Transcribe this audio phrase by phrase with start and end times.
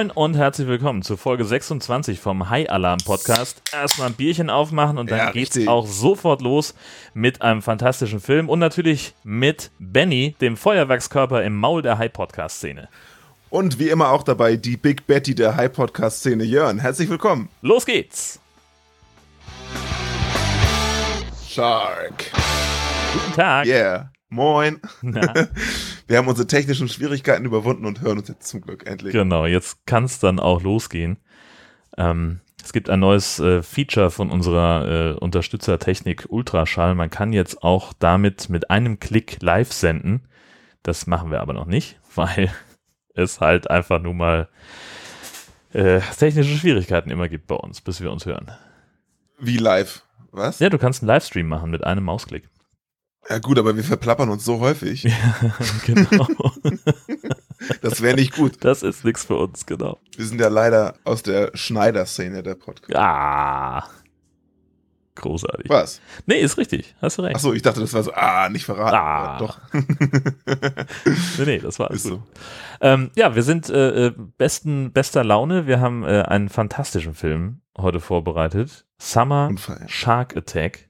[0.00, 3.60] Moin und herzlich willkommen zu Folge 26 vom High Alarm Podcast.
[3.70, 5.68] Erstmal ein Bierchen aufmachen und dann Ja, geht's richtig.
[5.68, 6.74] auch sofort los
[7.12, 12.56] mit einem fantastischen Film und natürlich mit Benny, dem Feuerwerkskörper im Maul der High Podcast
[12.56, 12.88] Szene.
[13.50, 16.78] Und wie immer auch dabei die Big Betty der High-Podcast-Szene, Jörn.
[16.78, 17.50] Herzlich willkommen.
[17.60, 18.40] Los geht's.
[21.46, 22.24] Shark.
[23.12, 23.66] Guten Tag.
[23.66, 24.10] Yeah.
[24.30, 24.80] Moin.
[25.02, 29.12] Wir haben unsere technischen Schwierigkeiten überwunden und hören uns jetzt zum Glück endlich.
[29.12, 31.18] genau, jetzt kann's dann auch losgehen.
[31.98, 36.94] Ähm, es gibt ein neues äh, Feature von unserer äh, Unterstützertechnik Ultraschall.
[36.94, 40.28] Man kann jetzt auch damit mit einem Klick live senden.
[40.84, 42.52] Das machen wir aber noch nicht, weil
[43.14, 44.48] es halt einfach nur mal
[45.72, 48.52] äh, technische Schwierigkeiten immer gibt bei uns, bis wir uns hören.
[49.40, 50.04] Wie live.
[50.30, 50.60] Was?
[50.60, 52.48] Ja, du kannst einen Livestream machen mit einem Mausklick.
[53.42, 55.02] Gut, aber wir verplappern uns so häufig.
[55.86, 56.26] genau.
[57.82, 58.64] Das wäre nicht gut.
[58.64, 59.98] Das ist nichts für uns, genau.
[60.16, 62.96] Wir sind ja leider aus der Schneider-Szene der Podcast.
[62.96, 63.86] Ah.
[65.14, 65.68] Großartig.
[65.68, 66.00] Was?
[66.24, 66.94] Nee, ist richtig.
[67.02, 67.36] Hast du recht.
[67.36, 68.96] Achso, ich dachte, das war so, ah, nicht verraten.
[68.96, 69.36] Ah.
[69.36, 69.60] Aber Doch.
[71.38, 72.20] Nee, nee, das war alles Ist gut.
[72.20, 72.26] so.
[72.80, 75.66] Ähm, ja, wir sind äh, äh, besten, bester Laune.
[75.66, 78.86] Wir haben äh, einen fantastischen Film heute vorbereitet.
[78.98, 79.84] Summer Unfall.
[79.88, 80.89] Shark Attack.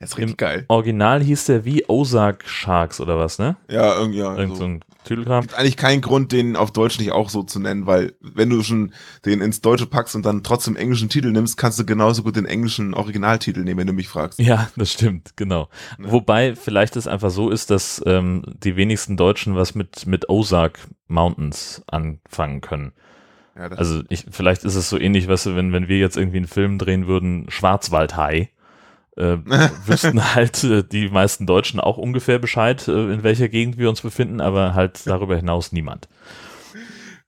[0.00, 0.64] Jetzt richtig Im- geil.
[0.68, 3.56] Original hieß der wie Ozark Sharks oder was, ne?
[3.68, 4.18] Ja, irgendwie.
[4.20, 4.64] Ja, Irgend so so.
[4.68, 5.40] ein Tüdelkram.
[5.42, 8.62] Gibt eigentlich keinen Grund, den auf Deutsch nicht auch so zu nennen, weil wenn du
[8.62, 8.92] schon
[9.24, 12.44] den ins Deutsche packst und dann trotzdem englischen Titel nimmst, kannst du genauso gut den
[12.46, 14.38] englischen Originaltitel nehmen, wenn du mich fragst.
[14.38, 15.68] Ja, das stimmt, genau.
[15.98, 16.12] Ne?
[16.12, 20.78] Wobei vielleicht es einfach so ist, dass ähm, die wenigsten Deutschen was mit, mit Ozark
[21.08, 22.92] Mountains anfangen können.
[23.56, 26.16] Ja, das, Also ich, vielleicht ist es so ähnlich, weißt du, wenn, wenn wir jetzt
[26.16, 28.50] irgendwie einen Film drehen würden, Schwarzwaldhai,
[29.18, 29.38] äh,
[29.86, 34.00] wüssten halt äh, die meisten Deutschen auch ungefähr Bescheid, äh, in welcher Gegend wir uns
[34.00, 36.08] befinden, aber halt darüber hinaus niemand.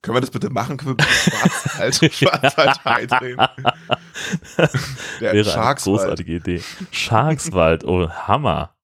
[0.02, 0.76] können wir das bitte machen?
[0.76, 3.36] Können wir bitte Schwarzwald, Schwarzwaldhai drehen?
[4.58, 4.68] Der
[5.20, 5.98] Wäre eine Sharkswald.
[6.00, 6.62] großartige Idee.
[6.90, 8.74] Sharkswald, oh Hammer.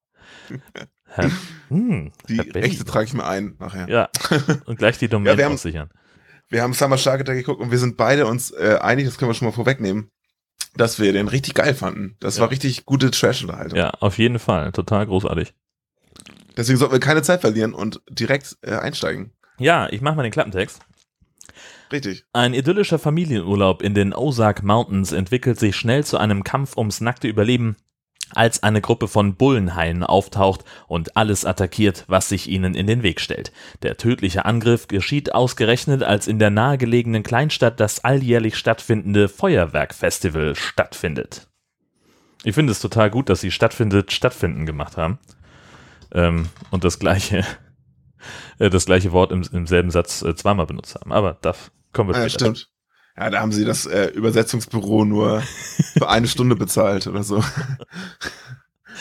[1.09, 1.31] Herr,
[1.69, 2.55] hm, Die Herr.
[2.55, 3.89] Rechte trage ich mir ein nachher.
[3.89, 4.09] Ja,
[4.67, 5.91] und gleich die Domain Ja, wir haben- aussichern.
[6.49, 9.31] Wir haben Summer Shark Attack geguckt und wir sind beide uns äh, einig, das können
[9.31, 10.11] wir schon mal vorwegnehmen,
[10.77, 12.17] dass wir den richtig geil fanden.
[12.21, 12.43] Das Ja.
[12.43, 13.79] war richtig gute Trash-Unterhaltung.
[13.79, 14.73] Ja, auf jeden Fall.
[14.73, 15.55] Total großartig.
[16.57, 19.33] Deswegen sollten wir keine Zeit verlieren und direkt äh, einsteigen.
[19.59, 20.81] Ja, ich mache mal den Klappentext.
[21.93, 22.25] Richtig.
[22.33, 27.29] Ein idyllischer Familienurlaub in den Ozark Mountains entwickelt sich schnell zu einem Kampf ums nackte
[27.29, 27.77] Überleben,
[28.35, 33.21] als eine Gruppe von Bullenhaien auftaucht und alles attackiert, was sich ihnen in den Weg
[33.21, 33.53] stellt.
[33.83, 41.49] Der tödliche Angriff geschieht ausgerechnet, als in der nahegelegenen Kleinstadt das alljährlich stattfindende Feuerwerkfestival stattfindet.
[42.45, 45.19] Ich finde es total gut, dass sie stattfindet, stattfinden gemacht haben.
[46.13, 47.45] Ähm, und das gleiche,
[48.59, 51.13] äh, das gleiche Wort im, im selben Satz äh, zweimal benutzt haben.
[51.13, 51.55] Aber da
[51.93, 52.55] kommen wir Ja, später.
[52.55, 52.71] stimmt.
[53.17, 55.43] Ja, da haben sie das äh, Übersetzungsbüro nur
[55.95, 57.43] für eine Stunde bezahlt oder so.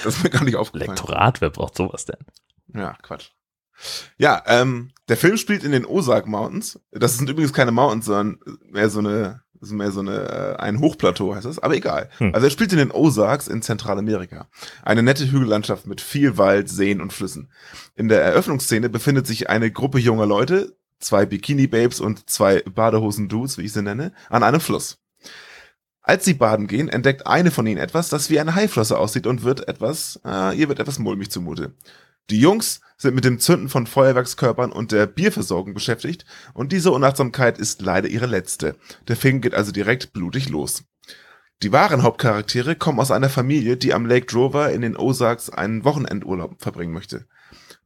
[0.03, 0.89] Das ist mir gar nicht aufgefallen.
[0.89, 2.19] Lektorat, wer braucht sowas denn?
[2.73, 3.29] Ja, Quatsch.
[4.17, 6.79] Ja, ähm, der Film spielt in den Ozark Mountains.
[6.91, 8.39] Das sind übrigens keine Mountains, sondern
[8.69, 12.09] mehr so eine, mehr so eine, äh, ein Hochplateau heißt es, aber egal.
[12.17, 12.33] Hm.
[12.33, 14.47] Also er spielt in den Ozarks in Zentralamerika.
[14.83, 17.49] Eine nette Hügellandschaft mit viel Wald, Seen und Flüssen.
[17.95, 23.63] In der Eröffnungsszene befindet sich eine Gruppe junger Leute, zwei Bikini-Babes und zwei Badehosen-Dudes, wie
[23.63, 24.97] ich sie nenne, an einem Fluss.
[26.01, 29.43] Als sie baden gehen, entdeckt eine von ihnen etwas, das wie eine Haiflosse aussieht und
[29.43, 31.73] wird etwas, äh, ihr wird etwas mulmig zumute.
[32.29, 37.57] Die Jungs sind mit dem Zünden von Feuerwerkskörpern und der Bierversorgung beschäftigt und diese Unachtsamkeit
[37.57, 38.75] ist leider ihre letzte.
[39.07, 40.83] Der Film geht also direkt blutig los.
[41.63, 45.85] Die wahren Hauptcharaktere kommen aus einer Familie, die am Lake Drover in den Ozarks einen
[45.85, 47.27] Wochenendurlaub verbringen möchte.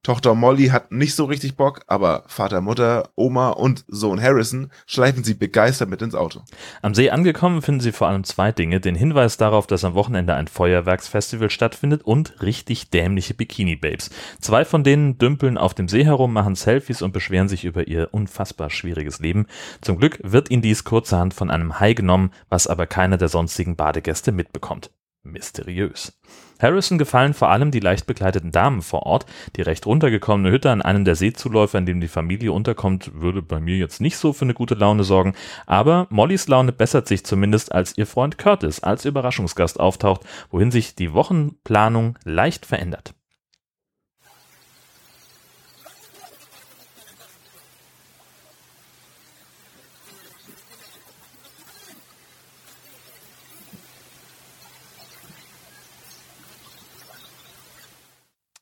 [0.02, 5.26] Tochter Molly hat nicht so richtig Bock, aber Vater, Mutter, Oma und Sohn Harrison schleifen
[5.26, 6.42] sie begeistert mit ins Auto.
[6.82, 8.80] Am See angekommen finden sie vor allem zwei Dinge.
[8.80, 14.10] Den Hinweis darauf, dass am Wochenende ein Feuerwerksfestival stattfindet und richtig dämliche Bikini-Babes.
[14.40, 18.08] Zwei von denen dümpeln auf dem See herum, machen Selfies und beschweren sich über ihr
[18.14, 19.48] unfassbar schwieriges Leben.
[19.82, 23.76] Zum Glück wird ihnen dies kurzerhand von einem Hai genommen, was aber keiner der sonstigen
[23.76, 24.92] Badegäste mitbekommt.
[25.24, 26.18] Mysteriös.
[26.60, 29.26] Harrison gefallen vor allem die leicht bekleideten Damen vor Ort.
[29.56, 33.60] Die recht runtergekommene Hütte an einem der Seezuläufer, in dem die Familie unterkommt, würde bei
[33.60, 35.34] mir jetzt nicht so für eine gute Laune sorgen.
[35.66, 40.22] Aber Mollys Laune bessert sich zumindest, als ihr Freund Curtis als Überraschungsgast auftaucht,
[40.52, 43.14] wohin sich die Wochenplanung leicht verändert.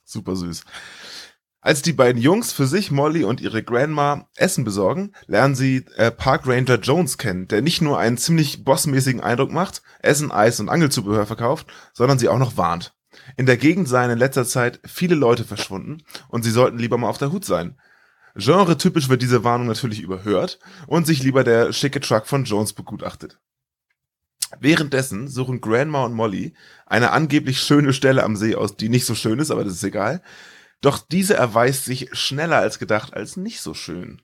[0.10, 0.64] Super süß.
[1.60, 6.12] Als die beiden Jungs für sich, Molly und ihre Grandma Essen besorgen, lernen sie äh,
[6.12, 10.70] Park Ranger Jones kennen, der nicht nur einen ziemlich bossmäßigen Eindruck macht, Essen, Eis und
[10.70, 12.96] Angelzubehör verkauft, sondern sie auch noch warnt.
[13.36, 17.10] In der Gegend seien in letzter Zeit viele Leute verschwunden und sie sollten lieber mal
[17.10, 17.78] auf der Hut sein.
[18.36, 23.40] Genre-typisch wird diese Warnung natürlich überhört und sich lieber der schicke Truck von Jones begutachtet.
[24.60, 26.54] Währenddessen suchen Grandma und Molly
[26.86, 29.84] eine angeblich schöne Stelle am See aus, die nicht so schön ist, aber das ist
[29.84, 30.22] egal.
[30.82, 34.22] Doch diese erweist sich schneller als gedacht als nicht so schön.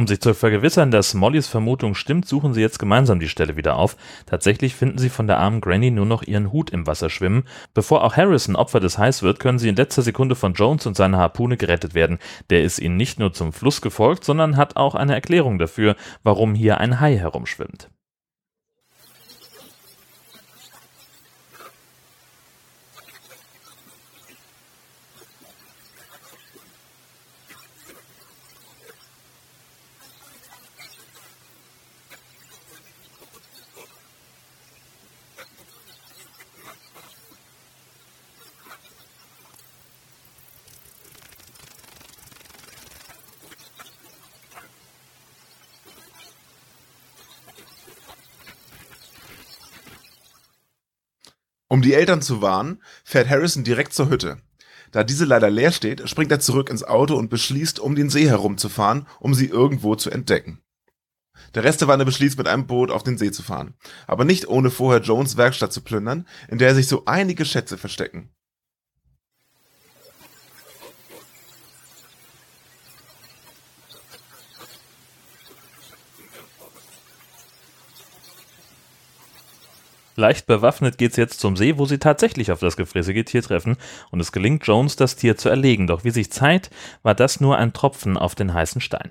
[0.00, 3.76] Um sich zu vergewissern, dass Mollys Vermutung stimmt, suchen sie jetzt gemeinsam die Stelle wieder
[3.76, 3.98] auf.
[4.24, 7.44] Tatsächlich finden sie von der armen Granny nur noch ihren Hut im Wasser schwimmen.
[7.74, 10.96] Bevor auch Harrison Opfer des Heiß wird, können sie in letzter Sekunde von Jones und
[10.96, 12.18] seiner Harpune gerettet werden.
[12.48, 16.54] Der ist ihnen nicht nur zum Fluss gefolgt, sondern hat auch eine Erklärung dafür, warum
[16.54, 17.90] hier ein Hai herumschwimmt.
[51.72, 54.38] Um die Eltern zu warnen, fährt Harrison direkt zur Hütte.
[54.90, 58.28] Da diese leider leer steht, springt er zurück ins Auto und beschließt, um den See
[58.28, 60.60] herumzufahren, um sie irgendwo zu entdecken.
[61.54, 63.74] Der Rest der Wanne beschließt, mit einem Boot auf den See zu fahren.
[64.08, 68.30] Aber nicht ohne vorher Jones Werkstatt zu plündern, in der sich so einige Schätze verstecken.
[80.20, 83.76] Leicht bewaffnet geht's jetzt zum See, wo sie tatsächlich auf das gefräßige Tier treffen
[84.10, 85.86] und es gelingt Jones, das Tier zu erlegen.
[85.86, 86.70] Doch wie sich zeigt,
[87.02, 89.10] war das nur ein Tropfen auf den heißen Stein.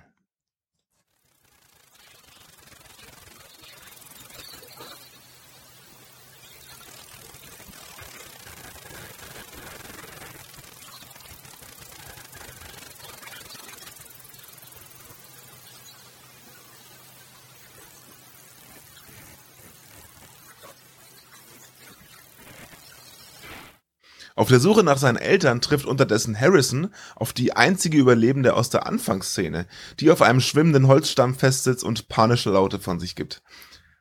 [24.39, 28.87] Auf der Suche nach seinen Eltern trifft unterdessen Harrison auf die einzige Überlebende aus der
[28.87, 29.65] Anfangsszene,
[29.99, 33.41] die auf einem schwimmenden Holzstamm festsitzt und panische Laute von sich gibt.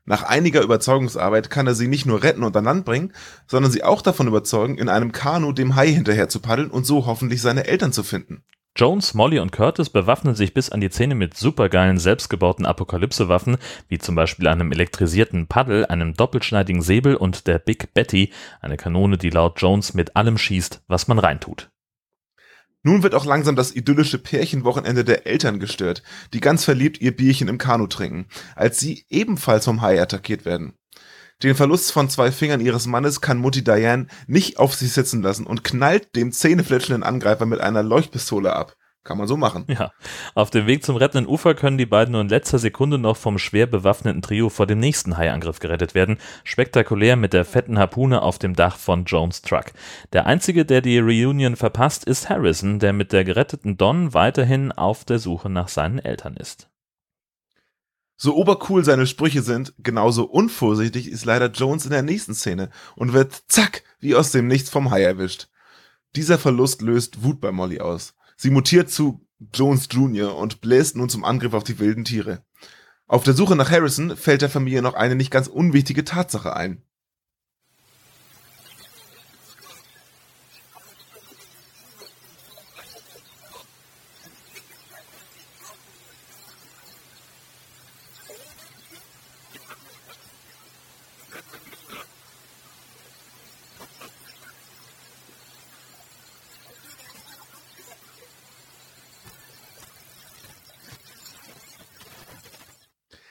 [0.05, 3.13] Nach einiger Überzeugungsarbeit kann er sie nicht nur retten und an Land bringen,
[3.49, 7.07] sondern sie auch davon überzeugen, in einem Kanu dem Hai hinterher zu paddeln und so
[7.07, 8.45] hoffentlich seine Eltern zu finden.
[8.79, 13.57] Jones, Molly und Curtis bewaffnen sich bis an die Zähne mit supergeilen selbstgebauten Apokalypse-Waffen,
[13.89, 18.31] wie zum Beispiel einem elektrisierten Paddel, einem doppelschneidigen Säbel und der Big Betty,
[18.61, 21.71] eine Kanone, die laut Jones mit allem schießt, was man reintut.
[22.85, 27.49] Nun wird auch langsam das idyllische Pärchenwochenende der Eltern gestört, die ganz verliebt ihr Bierchen
[27.49, 30.75] im Kanu trinken, als sie ebenfalls vom Hai attackiert werden.
[31.43, 35.47] Den Verlust von zwei Fingern ihres Mannes kann Mutti Diane nicht auf sich sitzen lassen
[35.47, 38.75] und knallt dem zähnefletschenden Angreifer mit einer Leuchtpistole ab.
[39.05, 39.65] Kann man so machen.
[39.69, 39.93] Ja.
[40.35, 43.39] Auf dem Weg zum rettenden Ufer können die beiden nur in letzter Sekunde noch vom
[43.39, 46.19] schwer bewaffneten Trio vor dem nächsten Haiangriff gerettet werden.
[46.43, 49.67] Spektakulär mit der fetten Harpune auf dem Dach von Jones Truck.
[50.13, 55.05] Der einzige, der die Reunion verpasst, ist Harrison, der mit der geretteten Don weiterhin auf
[55.05, 56.69] der Suche nach seinen Eltern ist.
[58.21, 63.13] So obercool seine Sprüche sind, genauso unvorsichtig ist leider Jones in der nächsten Szene und
[63.13, 65.49] wird zack, wie aus dem Nichts vom Hai erwischt.
[66.17, 68.15] Dieser Verlust löst Wut bei Molly aus.
[68.37, 70.37] Sie mutiert zu Jones Jr.
[70.37, 72.43] und bläst nun zum Angriff auf die wilden Tiere.
[73.07, 76.83] Auf der Suche nach Harrison fällt der Familie noch eine nicht ganz unwichtige Tatsache ein.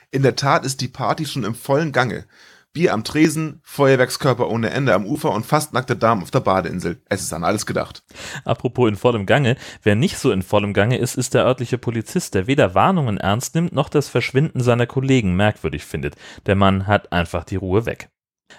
[0.09, 2.25] In der Tat ist die Party schon im vollen Gange.
[2.71, 7.01] Bier am Tresen, Feuerwerkskörper ohne Ende am Ufer und fast nackte Damen auf der Badeinsel.
[7.09, 8.03] Es ist an alles gedacht.
[8.45, 12.35] Apropos in vollem Gange, wer nicht so in vollem Gange ist, ist der örtliche Polizist,
[12.35, 16.15] der weder Warnungen ernst nimmt, noch das Verschwinden seiner Kollegen merkwürdig findet.
[16.45, 18.09] Der Mann hat einfach die Ruhe weg.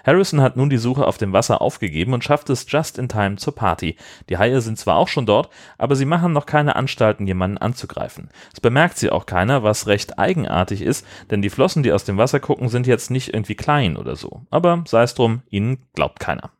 [0.05, 3.35] Harrison hat nun die Suche auf dem Wasser aufgegeben und schafft es just in time
[3.35, 3.95] zur Party.
[4.29, 8.29] Die Haie sind zwar auch schon dort, aber sie machen noch keine Anstalten, jemanden anzugreifen.
[8.53, 12.17] Es bemerkt sie auch keiner, was recht eigenartig ist, denn die Flossen, die aus dem
[12.17, 14.41] Wasser gucken, sind jetzt nicht irgendwie klein oder so.
[14.49, 16.51] Aber sei es drum, ihnen glaubt keiner.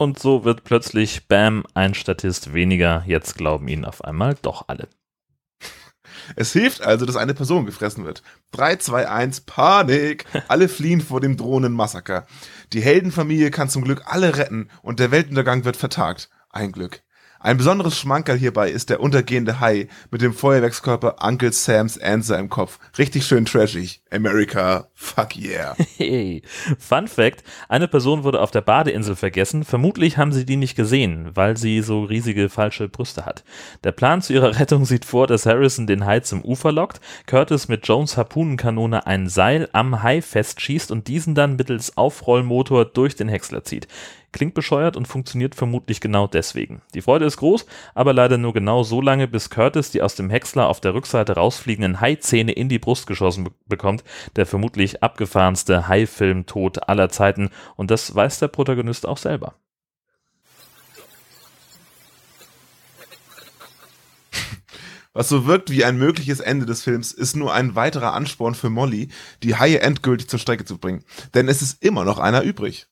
[0.00, 3.04] Und so wird plötzlich, bam, ein Statist weniger.
[3.06, 4.88] Jetzt glauben ihn auf einmal doch alle.
[6.36, 8.22] Es hilft also, dass eine Person gefressen wird.
[8.52, 10.24] 3, 2, 1, Panik!
[10.48, 12.26] Alle fliehen vor dem drohenden Massaker.
[12.72, 16.30] Die Heldenfamilie kann zum Glück alle retten und der Weltuntergang wird vertagt.
[16.48, 17.02] Ein Glück.
[17.42, 22.50] Ein besonderes Schmankerl hierbei ist der untergehende Hai mit dem Feuerwerkskörper Uncle Sam's Answer im
[22.50, 22.78] Kopf.
[22.98, 24.02] Richtig schön trashig.
[24.10, 25.74] America, fuck yeah.
[25.96, 26.42] Hey.
[26.78, 29.64] Fun Fact: Eine Person wurde auf der Badeinsel vergessen.
[29.64, 33.42] Vermutlich haben sie die nicht gesehen, weil sie so riesige falsche Brüste hat.
[33.84, 37.68] Der Plan zu ihrer Rettung sieht vor, dass Harrison den Hai zum Ufer lockt, Curtis
[37.68, 43.30] mit Jones Harpunenkanone ein Seil am Hai festschießt und diesen dann mittels Aufrollmotor durch den
[43.30, 43.88] Häcksler zieht.
[44.32, 46.82] Klingt bescheuert und funktioniert vermutlich genau deswegen.
[46.94, 50.30] Die Freude ist groß, aber leider nur genau so lange, bis Curtis die aus dem
[50.30, 54.04] Häcksler auf der Rückseite rausfliegenden Haizähne in die Brust geschossen bekommt.
[54.36, 57.50] Der vermutlich abgefahrenste Hai-Film-Tod aller Zeiten.
[57.74, 59.54] Und das weiß der Protagonist auch selber.
[65.12, 68.70] Was so wirkt wie ein mögliches Ende des Films, ist nur ein weiterer Ansporn für
[68.70, 69.08] Molly,
[69.42, 71.02] die Haie endgültig zur Strecke zu bringen.
[71.34, 72.86] Denn es ist immer noch einer übrig.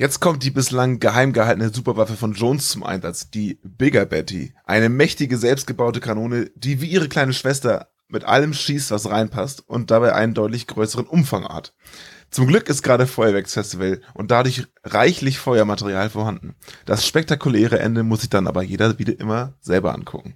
[0.00, 4.54] Jetzt kommt die bislang geheim gehaltene Superwaffe von Jones zum Einsatz, die Bigger Betty.
[4.64, 9.90] Eine mächtige, selbstgebaute Kanone, die wie ihre kleine Schwester mit allem schießt, was reinpasst und
[9.90, 11.74] dabei einen deutlich größeren Umfang hat.
[12.30, 16.54] Zum Glück ist gerade Feuerwerksfestival und dadurch reichlich Feuermaterial vorhanden.
[16.86, 20.34] Das spektakuläre Ende muss sich dann aber jeder wieder immer selber angucken.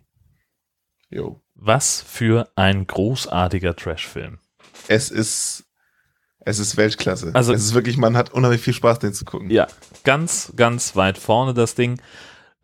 [1.08, 1.40] Jo.
[1.54, 4.40] Was für ein großartiger Trashfilm.
[4.88, 5.64] Es ist
[6.44, 7.30] es ist Weltklasse.
[7.34, 9.50] Also, es ist wirklich, man hat unheimlich viel Spaß, den zu gucken.
[9.50, 9.66] Ja,
[10.04, 12.00] ganz, ganz weit vorne das Ding.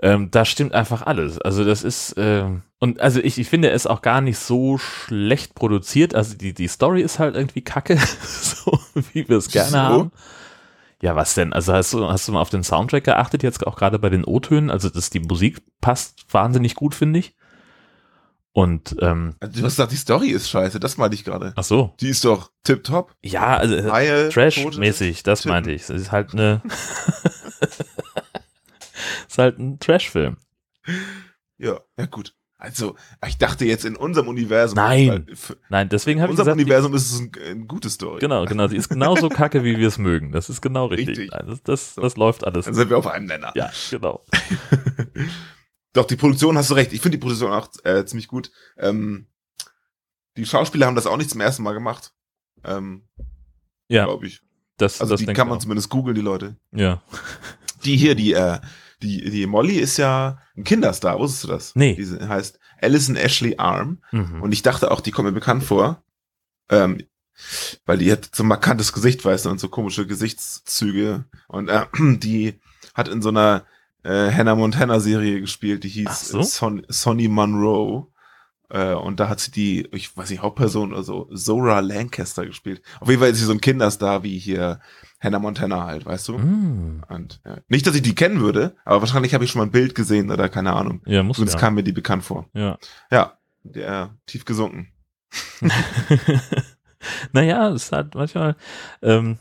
[0.03, 1.39] Ähm, da stimmt einfach alles.
[1.39, 5.55] Also das ist, ähm, und also ich, ich finde es auch gar nicht so schlecht
[5.55, 6.15] produziert.
[6.15, 8.79] Also die, die Story ist halt irgendwie kacke, so
[9.13, 9.79] wie wir es gerne so?
[9.79, 10.13] haben.
[11.03, 11.53] Ja, was denn?
[11.53, 14.25] Also hast du, hast du mal auf den Soundtrack geachtet, jetzt auch gerade bei den
[14.25, 14.71] O-Tönen?
[14.71, 17.35] Also dass die Musik passt wahnsinnig gut, finde ich.
[18.53, 21.53] Und ähm, also, du hast gesagt, die Story ist scheiße, das meinte ich gerade.
[21.57, 21.95] Ach so.
[22.01, 23.15] Die ist doch tipptopp.
[23.23, 25.53] Ja, also äh, Trash-mäßig, das Tippen.
[25.53, 25.83] meinte ich.
[25.83, 26.63] Es ist halt eine
[29.29, 30.37] ist halt ein Trash-Film.
[31.59, 32.35] Ja, ja gut.
[32.61, 32.95] Also,
[33.27, 34.77] ich dachte jetzt in unserem Universum.
[34.77, 35.27] Nein,
[35.71, 36.49] nein, deswegen habe ich gesagt.
[36.49, 38.21] In unserem Universum ist es ein, eine gute Story.
[38.21, 38.67] Genau, genau.
[38.67, 40.31] Die ist genauso kacke, wie wir es mögen.
[40.33, 41.09] Das ist genau richtig.
[41.09, 41.31] richtig.
[41.31, 42.67] Nein, das, das, das läuft alles.
[42.67, 43.53] Dann sind wir auf einem Nenner.
[43.55, 44.23] Ja, genau.
[45.93, 46.93] Doch, die Produktion hast du recht.
[46.93, 48.51] Ich finde die Produktion auch äh, ziemlich gut.
[48.77, 49.27] Ähm,
[50.37, 52.13] die Schauspieler haben das auch nicht zum ersten Mal gemacht.
[52.65, 53.09] Ähm,
[53.89, 54.05] ja.
[54.05, 54.41] Glaube ich.
[54.77, 55.63] Das, also das die kann man auch.
[55.63, 56.57] zumindest googeln, die Leute.
[56.73, 57.03] Ja.
[57.85, 58.61] Die hier, die, äh,
[59.03, 61.75] die, die Molly ist ja ein Kinderstar, wusstest du das?
[61.75, 61.95] Nee.
[61.95, 64.03] Die heißt Alison Ashley Arm.
[64.13, 64.43] Mhm.
[64.43, 66.03] Und ich dachte auch, die kommt mir bekannt vor.
[66.69, 67.03] Ähm,
[67.87, 71.25] weil die hat so ein markantes Gesicht, weißt du, und so komische Gesichtszüge.
[71.49, 72.61] Und äh, die
[72.95, 73.65] hat in so einer
[74.03, 76.43] äh, Hannah Montana Serie gespielt, die hieß so?
[76.43, 78.07] Son Sonny Monroe.
[78.71, 82.83] Äh, und da hat sie die, ich weiß nicht, Hauptperson oder so, Zora Lancaster gespielt.
[83.01, 84.81] Auf jeden Fall ist sie so ein Kinderstar wie hier
[85.21, 86.39] Hannah Montana halt, weißt du?
[86.39, 87.03] Mm.
[87.09, 87.59] Und, ja.
[87.69, 90.31] Nicht, dass ich die kennen würde, aber wahrscheinlich habe ich schon mal ein Bild gesehen
[90.31, 91.03] oder keine Ahnung.
[91.05, 91.59] Ja, muss Sonst ja.
[91.59, 92.49] kam mir die bekannt vor.
[92.55, 92.79] ja.
[93.11, 94.89] Ja, der tief gesunken.
[97.33, 98.57] naja, es halt manchmal
[99.03, 99.39] ähm,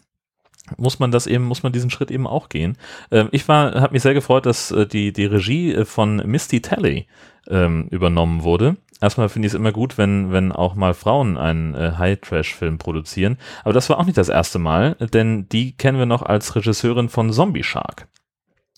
[0.78, 2.78] muss man das eben, muss man diesen Schritt eben auch gehen.
[3.12, 6.62] Ähm, ich war, habe mich sehr gefreut, dass äh, die, die Regie äh, von Misty
[6.62, 7.08] Talley
[7.50, 8.78] ähm, übernommen wurde.
[9.02, 13.38] Erstmal finde ich es immer gut, wenn, wenn auch mal Frauen einen äh, High-Trash-Film produzieren.
[13.64, 17.08] Aber das war auch nicht das erste Mal, denn die kennen wir noch als Regisseurin
[17.08, 18.08] von Zombie Shark.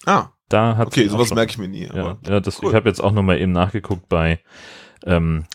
[0.06, 1.86] Ah, Da hat okay, sowas merke ich mir nie.
[1.88, 2.70] ja, Aber ja das, cool.
[2.70, 4.40] ich habe jetzt auch nochmal eben nachgeguckt bei
[5.06, 5.46] ähm,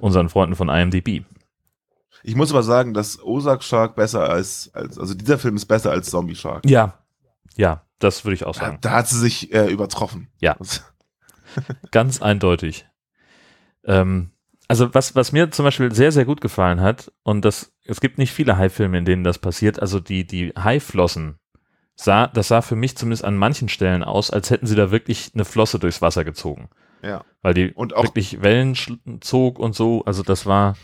[0.00, 1.24] unseren Freunden von IMDb.
[2.22, 5.90] Ich muss aber sagen, dass Ozark Shark besser als, als, also dieser Film ist besser
[5.90, 6.64] als Zombie Shark.
[6.68, 6.98] Ja,
[7.56, 8.78] ja, das würde ich auch Da, sagen.
[8.80, 10.28] da hat sie sich äh, übertroffen.
[10.40, 10.56] Ja.
[11.90, 12.86] Ganz eindeutig.
[13.84, 14.30] Ähm,
[14.68, 18.18] also was, was mir zum Beispiel sehr, sehr gut gefallen hat, und das, es gibt
[18.18, 21.38] nicht viele Haifilme, in denen das passiert, also die, die Haiflossen,
[21.96, 25.32] sah, das sah für mich zumindest an manchen Stellen aus, als hätten sie da wirklich
[25.34, 26.70] eine Flosse durchs Wasser gezogen.
[27.02, 27.24] Ja.
[27.42, 28.76] Weil die Und auch wirklich Wellen
[29.20, 30.76] zog und so, also das war,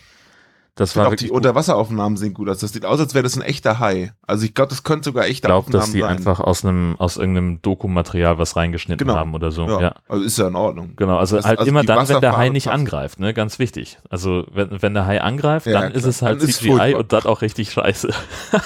[0.76, 2.58] das Ich war auch die Unterwasseraufnahmen sehen gut aus.
[2.58, 4.12] Das sieht aus, als wäre das ein echter Hai.
[4.26, 6.10] Also ich glaube, das könnte sogar Ich echte glaube, dass die sein.
[6.18, 9.18] einfach aus einem, aus irgendeinem Dokumaterial was reingeschnitten Genau.
[9.18, 9.66] haben oder so.
[9.66, 9.80] ja.
[9.80, 9.94] ja.
[10.08, 10.92] Also ist ja in Ordnung.
[10.96, 12.74] Genau, also Das- halt also immer dann, wenn der Hai nicht passt.
[12.78, 13.98] angreift, ne, ganz wichtig.
[14.10, 16.10] Also wenn, wenn der Hai angreift, Ja, dann ist klar.
[16.10, 18.10] es halt Dann ist CGI und das auch richtig scheiße.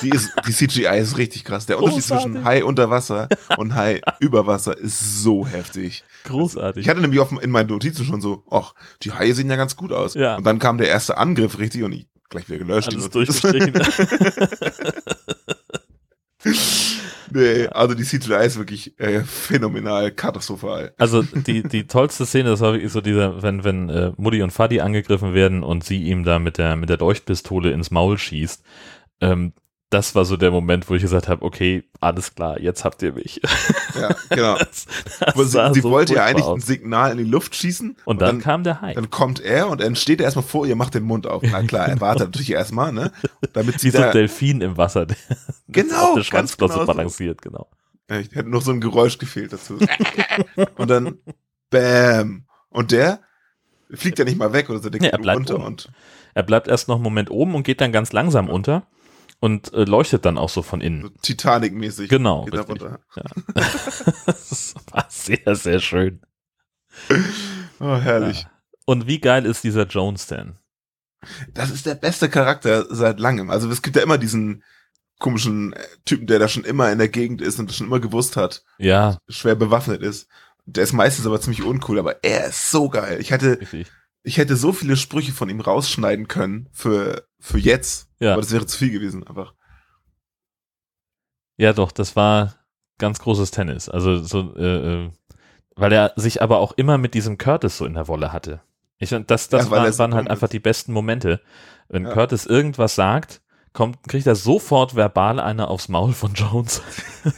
[0.03, 1.67] Die, ist, die CGI ist richtig krass.
[1.67, 2.25] Der Unterschied Großartig.
[2.33, 6.03] zwischen Hai unter Wasser und Hai über Wasser ist so heftig.
[6.25, 6.83] Großartig.
[6.85, 9.77] Ich hatte nämlich auf, in meinen Notizen schon so, ach, die Haie sehen ja ganz
[9.77, 10.15] gut aus.
[10.15, 10.37] Ja.
[10.37, 12.00] Und dann kam der erste Angriff richtig und ich
[12.31, 12.89] gleich wieder gelöscht.
[12.89, 13.73] Alles durchgestrichen.
[17.31, 20.95] nee, also die CGI ist wirklich äh, phänomenal, katastrophal.
[20.97, 24.53] also die, die tollste Szene, das war wirklich so dieser, wenn, wenn äh, Mutti und
[24.53, 28.65] Fadi angegriffen werden und sie ihm da mit der, mit der Leuchtpistole ins Maul schießt.
[29.21, 29.53] Ähm,
[29.91, 33.13] das war so der Moment, wo ich gesagt habe, okay, alles klar, jetzt habt ihr
[33.13, 33.41] mich.
[34.01, 34.57] Ja, genau.
[34.59, 34.87] Das,
[35.35, 36.67] das sie, sie so wollte ja eigentlich ein aus.
[36.67, 37.97] Signal in die Luft schießen.
[38.05, 38.95] Und dann, kam der Hai.
[38.95, 41.43] Dann kommt er und dann steht er erstmal vor ihr, macht den Mund auf.
[41.45, 43.11] Na klar, er wartet natürlich erstmal, ne?
[43.53, 45.17] Damit sie Wie so ein Delfin im Wasser, der
[45.69, 46.93] Genau, auf der ganz Schwanzflosse genau so.
[46.93, 47.69] balanciert, genau.
[48.09, 49.79] Ich hätte noch so ein Geräusch gefehlt dazu.
[50.77, 51.19] und dann,
[51.71, 52.45] bam.
[52.71, 53.21] Und der
[53.93, 55.65] fliegt ja nicht mal weg oder so, der Nee, geht er bleibt runter oben.
[55.65, 55.91] und,
[56.35, 58.87] Er bleibt erst noch einen Moment oben und geht dann ganz langsam unter
[59.41, 61.11] und äh, leuchtet dann auch so von so innen.
[61.23, 62.09] Titanic-mäßig.
[62.09, 63.01] Genau, runter.
[63.55, 66.21] das war sehr, sehr schön.
[67.83, 68.47] Oh, herrlich.
[68.85, 70.59] Und wie geil ist dieser Jones denn?
[71.55, 73.49] Das ist der beste Charakter seit langem.
[73.49, 74.63] Also es gibt ja immer diesen
[75.19, 78.01] komischen äh, Typen, der da schon immer in der Gegend ist und das schon immer
[78.01, 80.29] gewusst hat, Ja, schwer bewaffnet ist.
[80.67, 83.19] Der ist meistens aber ziemlich uncool, aber er ist so geil.
[83.19, 83.91] Ich hatte, richtig.
[84.23, 88.09] Ich hätte so viele Sprüche von ihm rausschneiden können für, für jetzt.
[88.19, 88.33] Ja.
[88.33, 89.55] Aber das wäre zu viel gewesen, einfach.
[91.57, 92.57] Ja, doch, das war
[92.99, 93.89] ganz großes Tennis.
[93.89, 95.11] Also so, äh, äh,
[95.77, 98.61] weil er sich aber auch immer mit diesem Curtis so in der Wolle hatte.
[98.99, 101.41] Ich das, das Ja, waren, waren halt einfach die besten Momente.
[101.89, 102.13] Wenn Ja.
[102.13, 103.41] Curtis irgendwas sagt,
[103.73, 106.83] kommt, kriegt er sofort verbal eine aufs Maul von Jones.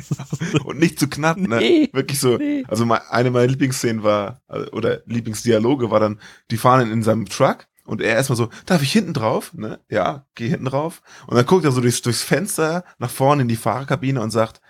[0.64, 1.58] Und nicht zu knapp, ne?
[1.58, 1.90] Nee.
[1.92, 2.36] Wirklich so.
[2.36, 2.64] Nee.
[2.68, 4.40] Also eine meiner Lieblingsszenen war,
[4.72, 8.92] oder Lieblingsdialoge war dann, die fahren in seinem Truck und er erstmal so, darf ich
[8.92, 9.52] hinten drauf?
[9.54, 9.80] Ne?
[9.88, 11.02] Ja, geh hinten drauf.
[11.26, 14.60] Und dann guckt er so durchs, durchs Fenster nach vorne in die Fahrerkabine und sagt,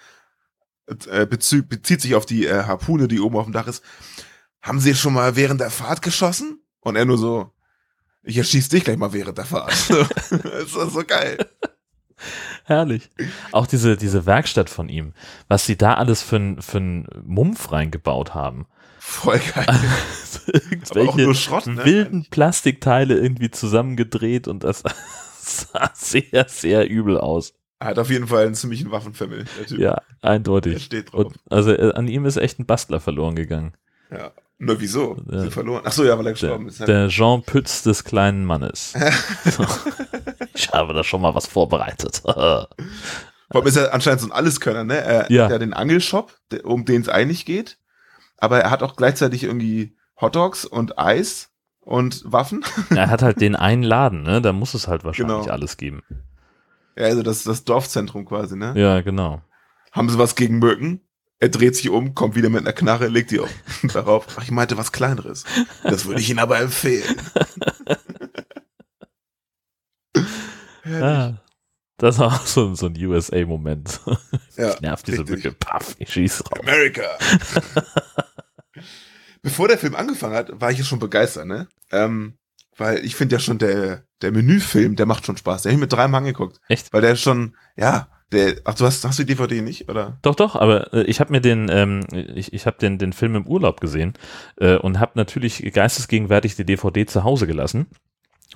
[1.09, 3.85] äh, bezieht sich auf die äh, Harpune, die oben auf dem Dach ist.
[4.62, 6.62] Haben Sie schon mal während der Fahrt geschossen?
[6.81, 7.51] Und er nur so,
[8.22, 9.72] ich erschieß dich gleich mal während der Fahrt.
[9.72, 9.96] So.
[10.30, 11.38] das ist so geil.
[12.64, 13.11] Herrlich.
[13.50, 15.12] Auch diese, diese Werkstatt von ihm,
[15.48, 16.80] was sie da alles für einen für
[17.24, 18.66] Mumpf reingebaut haben.
[19.00, 19.66] Voll geil.
[20.42, 21.85] Auch Irgendwelche nur Schrott, ne?
[21.85, 24.85] wilden Plastikteile irgendwie zusammengedreht und das
[25.40, 27.54] sah sehr, sehr übel aus.
[27.80, 28.90] Er hat auf jeden Fall einen ziemlichen
[29.66, 29.78] Typ.
[29.78, 30.85] Ja, eindeutig.
[30.85, 31.26] steht drauf.
[31.26, 33.74] Und also äh, an ihm ist echt ein Bastler verloren gegangen.
[34.12, 34.30] Ja.
[34.64, 35.16] Nur wieso?
[35.29, 35.40] Ja.
[35.40, 35.83] Sie verloren.
[35.85, 36.79] Ach so, ja, weil er Der, gestorben ist.
[36.79, 36.87] Ja.
[36.87, 38.94] der Jean Pütz des kleinen Mannes.
[40.55, 42.22] Ich habe da schon mal was vorbereitet.
[42.25, 42.68] Vor
[43.51, 44.98] allem ist er anscheinend so ein Alleskönner, ne?
[44.98, 45.44] Er Ja.
[45.44, 47.79] hat ja den Angelshop, der- um den es eigentlich geht.
[48.38, 52.64] Aber er hat auch gleichzeitig irgendwie Hotdogs und Eis und Waffen.
[52.90, 54.40] er hat halt den einen Laden, ne?
[54.42, 55.51] Da muss es halt wahrscheinlich Genau.
[55.53, 56.03] alles geben.
[56.96, 58.75] Ja, also das, das Dorfzentrum quasi, ne?
[58.77, 59.42] Ja, genau.
[59.90, 61.01] Haben sie was gegen Mücken?
[61.42, 63.50] Er dreht sich um, kommt wieder mit einer Knarre, legt die auf,
[63.92, 64.28] darauf.
[64.37, 65.42] Ach, ich meinte was Kleineres.
[65.83, 67.16] Das würde ich Ihnen aber empfehlen.
[70.83, 71.02] Herrlich.
[71.02, 71.42] Ah,
[71.96, 73.98] das war auch so, so ein USA-Moment.
[74.57, 75.42] ja, Nervt diese richtig.
[75.42, 75.52] Mücke.
[75.52, 76.61] Paff, ich schieß drauf.
[76.61, 77.09] America.
[79.42, 81.66] Bevor der Film angefangen hat, war ich ja schon begeistert, ne?
[81.90, 82.38] Ähm,
[82.76, 85.62] weil ich finde ja schon der, der Menüfilm, der macht schon Spaß.
[85.62, 86.61] Den hab ich mit dreimal angeguckt.
[86.68, 86.92] Echt?
[86.92, 90.18] Weil der ist schon, ja, Der, ach, du hast, hast du die DVD nicht, oder?
[90.22, 93.34] Doch, doch, aber äh, ich habe mir den, ähm, ich, ich habe den, den Film
[93.34, 94.14] im Urlaub gesehen
[94.56, 97.86] äh, und habe natürlich geistesgegenwärtig die DVD zu Hause gelassen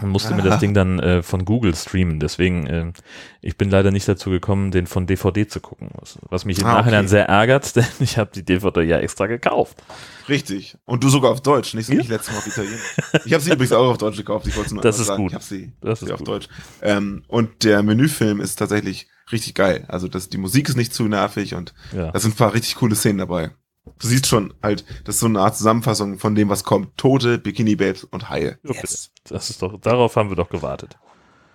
[0.03, 0.61] und musste mir das Aha.
[0.61, 2.21] Ding dann äh, von Google streamen.
[2.21, 2.93] Deswegen, äh,
[3.41, 6.67] ich bin leider nicht dazu gekommen, den von DVD zu gucken, was, was mich im
[6.67, 7.09] Ah, Nachhinein okay.
[7.09, 9.83] sehr ärgert, denn ich habe die DVD ja extra gekauft.
[10.29, 10.77] Richtig.
[10.85, 12.03] Und du sogar auf Deutsch, nicht so wie Ja.
[12.03, 12.97] ich letztes Mal auf Italienisch.
[13.25, 14.47] Ich habe sie übrigens auch auf Deutsch gekauft.
[14.47, 15.23] Ich wollte nur Das ist sagen.
[15.23, 15.31] gut.
[15.33, 16.29] Ich habe sie, Das ist auf gut.
[16.29, 16.49] Deutsch.
[16.83, 19.85] Ähm, und der Menüfilm ist tatsächlich richtig geil.
[19.89, 22.11] Also das, die Musik ist nicht zu nervig und Ja.
[22.11, 23.51] da sind ein paar richtig coole Szenen dabei.
[23.99, 26.97] Du siehst schon halt, das ist so eine Art Zusammenfassung von dem, was kommt.
[26.99, 28.59] Tote, Bikini Babes und Haie.
[28.63, 28.81] Bitte.
[29.29, 30.99] Das ist doch, darauf haben wir doch gewartet.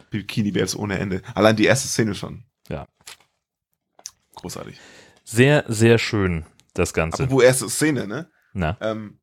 [0.10, 1.22] Bikini Babes ohne Ende.
[1.36, 2.44] Allein die erste Szene schon.
[2.70, 2.88] Ja.
[4.36, 4.78] Großartig.
[5.24, 7.24] Sehr, sehr schön, das Ganze.
[7.24, 8.30] Apropos erste Szene, ne?
[8.54, 9.20] Na, Ähm,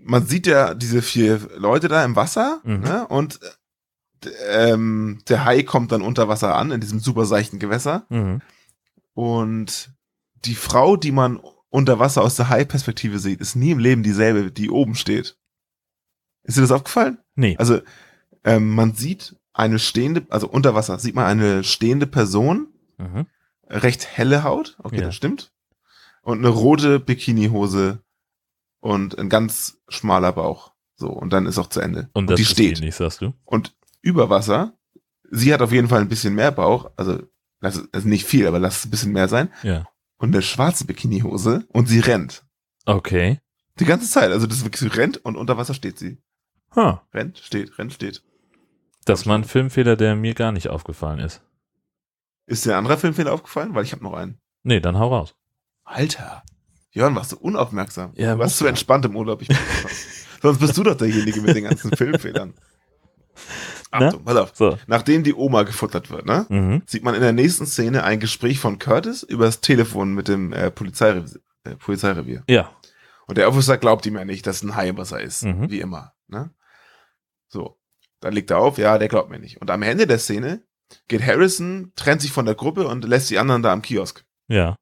[0.00, 2.80] man sieht ja diese vier Leute da im Wasser Mhm.
[2.80, 3.06] ne?
[3.08, 3.40] und
[4.22, 4.28] äh,
[4.72, 8.40] ähm, der Hai kommt dann unter Wasser an in diesem super seichten Gewässer mhm.
[9.14, 9.90] und
[10.44, 14.50] die Frau, die man unter Wasser aus der Hai-Perspektive sieht, ist nie im Leben dieselbe,
[14.50, 15.36] die oben steht.
[16.44, 17.18] Ist dir das aufgefallen?
[17.34, 17.56] nee.
[17.58, 17.80] Also
[18.44, 23.26] ähm, man sieht eine stehende, also unter Wasser sieht man eine stehende Person, Mhm.
[23.68, 25.06] recht helle Haut, okay, Ja.
[25.06, 25.52] das stimmt.
[26.22, 28.02] Und eine rote Bikinihose
[28.80, 30.72] und ein ganz schmaler Bauch.
[30.96, 32.08] So, und dann ist auch zu Ende.
[32.12, 32.78] Und, das die steht.
[32.78, 33.34] ähnlich, sagst du?
[33.44, 34.76] Und über Wasser,
[35.30, 37.20] sie hat auf jeden Fall ein bisschen mehr Bauch, also,
[37.60, 39.52] also nicht viel, aber lass es ein bisschen mehr sein.
[39.62, 39.86] Ja.
[40.18, 42.44] Und eine schwarze Bikinihose und sie rennt.
[42.84, 43.40] Okay.
[43.78, 44.30] Die ganze Zeit.
[44.32, 46.18] Also das ist wirklich, sie rennt und unter Wasser steht sie.
[46.74, 46.98] Huh.
[47.14, 48.22] Rennt, steht, rennt, steht.
[49.04, 51.40] Das war ein Filmfehler, der mir gar nicht aufgefallen ist.
[52.46, 53.74] Ist dir ein anderer Filmfehler aufgefallen?
[53.74, 54.38] Weil ich habe noch einen.
[54.64, 55.34] Nee, dann hau raus.
[55.84, 56.42] Alter.
[56.90, 58.12] Jörn, warst du unaufmerksam.
[58.16, 58.70] Ja, du warst zu man.
[58.70, 59.42] entspannt im Urlaub.
[59.42, 59.48] Ich
[60.42, 62.54] Sonst bist du doch derjenige mit den ganzen Filmfehlern.
[63.90, 64.52] Achtung, pass auf.
[64.54, 64.78] So.
[64.86, 66.82] Nachdem die Oma gefuttert wird, ne, Mhm.
[66.86, 70.52] sieht man in der nächsten Szene ein Gespräch von Curtis über das Telefon mit dem
[70.52, 72.42] äh, Polizeirevier, äh, Polizeirevier.
[72.48, 72.70] Ja.
[73.26, 75.44] Und der Officer glaubt ihm ja nicht, dass ein Hai im Wasser ist.
[75.44, 75.70] Mhm.
[75.70, 76.12] Wie immer.
[76.28, 76.50] Ne?
[77.48, 77.78] So.
[78.20, 79.60] Dann legt er auf, ja, der glaubt mir nicht.
[79.60, 80.62] Und am Ende der Szene
[81.06, 84.24] geht Harrison, trennt sich von der Gruppe und lässt die anderen da am Kiosk.
[84.48, 84.76] Ja.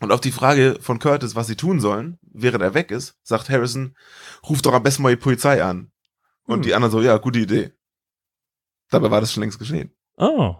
[0.00, 3.48] Und auf die Frage von Curtis, was sie tun sollen, während er weg ist, sagt
[3.48, 3.96] Harrison,
[4.48, 5.90] ruf doch am besten mal die Polizei an.
[6.44, 6.62] Und Hm.
[6.62, 7.72] die anderen so, ja, gute Idee.
[8.90, 9.92] Dabei war das schon längst geschehen.
[10.16, 10.54] Oh.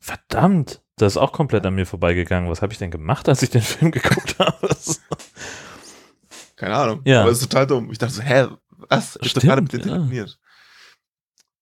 [0.00, 0.82] Verdammt.
[0.96, 2.48] Das ist auch komplett an mir vorbeigegangen.
[2.50, 4.68] Was habe ich denn gemacht, als ich den Film geguckt habe?
[6.56, 7.02] Keine Ahnung.
[7.04, 7.22] Ja.
[7.22, 7.90] Aber es ist total dumm.
[7.90, 9.18] Ich dachte so, hä, was?
[9.22, 9.96] Ich doch gerade mit dir Stimmt, ja.
[9.98, 10.38] telefoniert.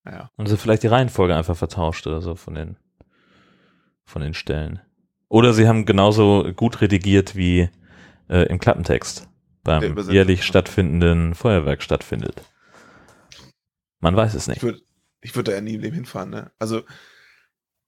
[0.05, 0.31] Naja.
[0.37, 2.77] Haben sie vielleicht die Reihenfolge einfach vertauscht oder so von den,
[4.05, 4.81] von den Stellen.
[5.29, 7.71] Oder sie haben genauso gut redigiert wie
[8.29, 9.29] äh, im Klappentext
[9.65, 12.43] beim jährlich stattfindenden Feuerwerk stattfindet.
[14.01, 14.63] Man weiß es Ich nicht.
[14.63, 14.81] würde
[15.25, 16.51] ich würd da ja nie im Leben hinfahren, ne?
[16.61, 16.83] Also,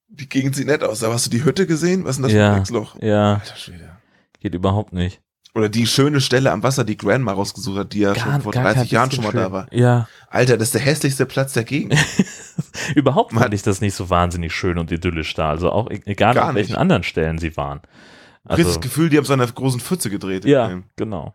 [0.09, 1.03] die Gegend sieht nett aus.
[1.05, 2.05] Aber hast du die Hütte gesehen?
[2.05, 2.39] Was ist denn das Ja.
[2.39, 2.97] für ein Drecksloch?
[3.03, 3.97] Ja, Alter Schwede.
[4.41, 5.21] geht überhaupt nicht.
[5.55, 8.77] Oder die schöne Stelle am Wasser, die Grandma rausgesucht hat, die ja schon vor 30
[8.83, 9.53] kein Jahren schon mal da schön.
[9.53, 9.73] war.
[9.73, 11.95] Ja, Alter, das ist der hässlichste Platz der Gegend.
[12.95, 15.51] überhaupt Man- fand ich das nicht so wahnsinnig schön und idyllisch da.
[15.51, 16.79] Also auch e- egal Gar an welchen nicht.
[16.79, 17.81] anderen Stellen sie waren.
[18.45, 20.45] Also, das Gefühl, die haben so einer großen Pfütze gedreht.
[20.45, 21.35] ja, genau.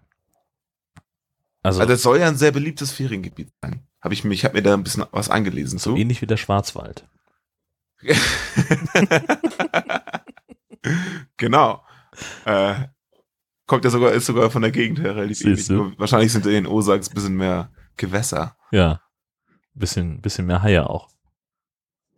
[1.63, 3.87] Also, Also das soll ja ein sehr beliebtes Feriengebiet sein.
[4.01, 5.97] Habe ich ich habe mir da ein bisschen was angelesen so zu.
[5.97, 7.07] ähnlich wie der Schwarzwald.
[11.37, 11.83] genau.
[12.45, 12.87] Äh,
[13.67, 15.69] kommt ja sogar, ist sogar von der Gegend her relativ ähnlich.
[15.99, 18.57] Wahrscheinlich sind in den Osaks ein bisschen mehr Gewässer.
[18.71, 19.01] Ja.
[19.73, 21.09] Bisschen, bisschen mehr Haie auch.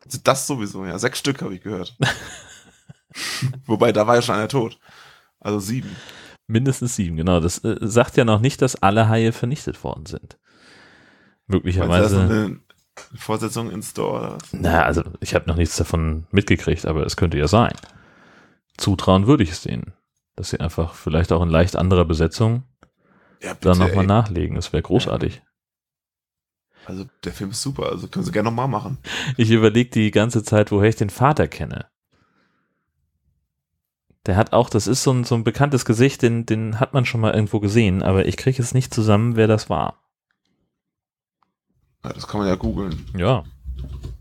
[0.05, 0.97] Also das sowieso, ja.
[0.97, 1.97] Sechs Stück habe ich gehört.
[3.65, 4.79] Wobei, da war ja schon einer tot.
[5.39, 5.95] Also sieben.
[6.47, 7.39] Mindestens sieben, genau.
[7.39, 10.37] Das äh, sagt ja noch nicht, dass alle Haie vernichtet worden sind.
[11.47, 12.21] Meinst du, das ist Möglicherweise.
[12.21, 12.59] eine
[13.15, 14.53] Fortsetzung in Store oder was?
[14.53, 17.73] Naja, also ich habe noch nichts davon mitgekriegt, aber es könnte ja sein.
[18.77, 19.93] Zutrauen würde ich es denen.
[20.35, 22.63] Dass sie einfach vielleicht auch in leicht anderer Besetzung
[23.41, 24.07] Ja, dann bitte, nochmal ey.
[24.07, 24.55] nachlegen.
[24.55, 25.41] Das wäre großartig.
[26.85, 28.97] Also der Film ist super, also können sie gerne nochmal machen.
[29.37, 31.85] Ich überlege die ganze Zeit, woher ich den Vater kenne.
[34.25, 37.05] Der hat auch, das ist so ein, so ein bekanntes Gesicht, den, den hat man
[37.05, 40.01] schon mal irgendwo gesehen, aber ich kriege es nicht zusammen, wer das war.
[42.03, 43.05] Ja, das kann man ja googeln.
[43.17, 43.43] Ja.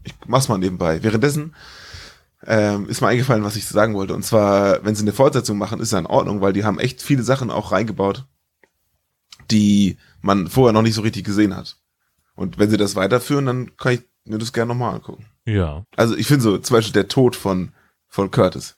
[0.05, 1.03] Ich mach's mal nebenbei.
[1.03, 1.55] Währenddessen
[2.45, 4.15] ähm, ist mir eingefallen, was ich sagen wollte.
[4.15, 7.03] Und zwar, wenn sie eine Fortsetzung machen, ist ja in Ordnung, weil die haben echt
[7.03, 8.27] viele Sachen auch reingebaut,
[9.51, 11.77] die man vorher noch nicht so richtig gesehen hat.
[12.35, 15.27] Und wenn sie das weiterführen, dann kann ich mir das gerne nochmal angucken.
[15.45, 15.85] Ja.
[15.97, 17.73] Also ich finde so, zum Beispiel der Tod von,
[18.09, 18.77] von Curtis.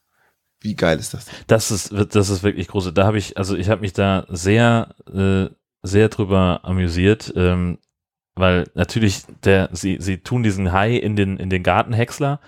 [0.65, 1.27] Wie geil ist das?
[1.47, 2.95] Das ist, das ist wirklich groß.
[2.95, 7.79] Da habe ich, also ich habe mich da sehr, äh, sehr drüber amüsiert, ähm,
[8.35, 12.41] weil natürlich der, sie, sie tun diesen Hai in den, in den Gartenhäcksler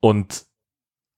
[0.00, 0.44] und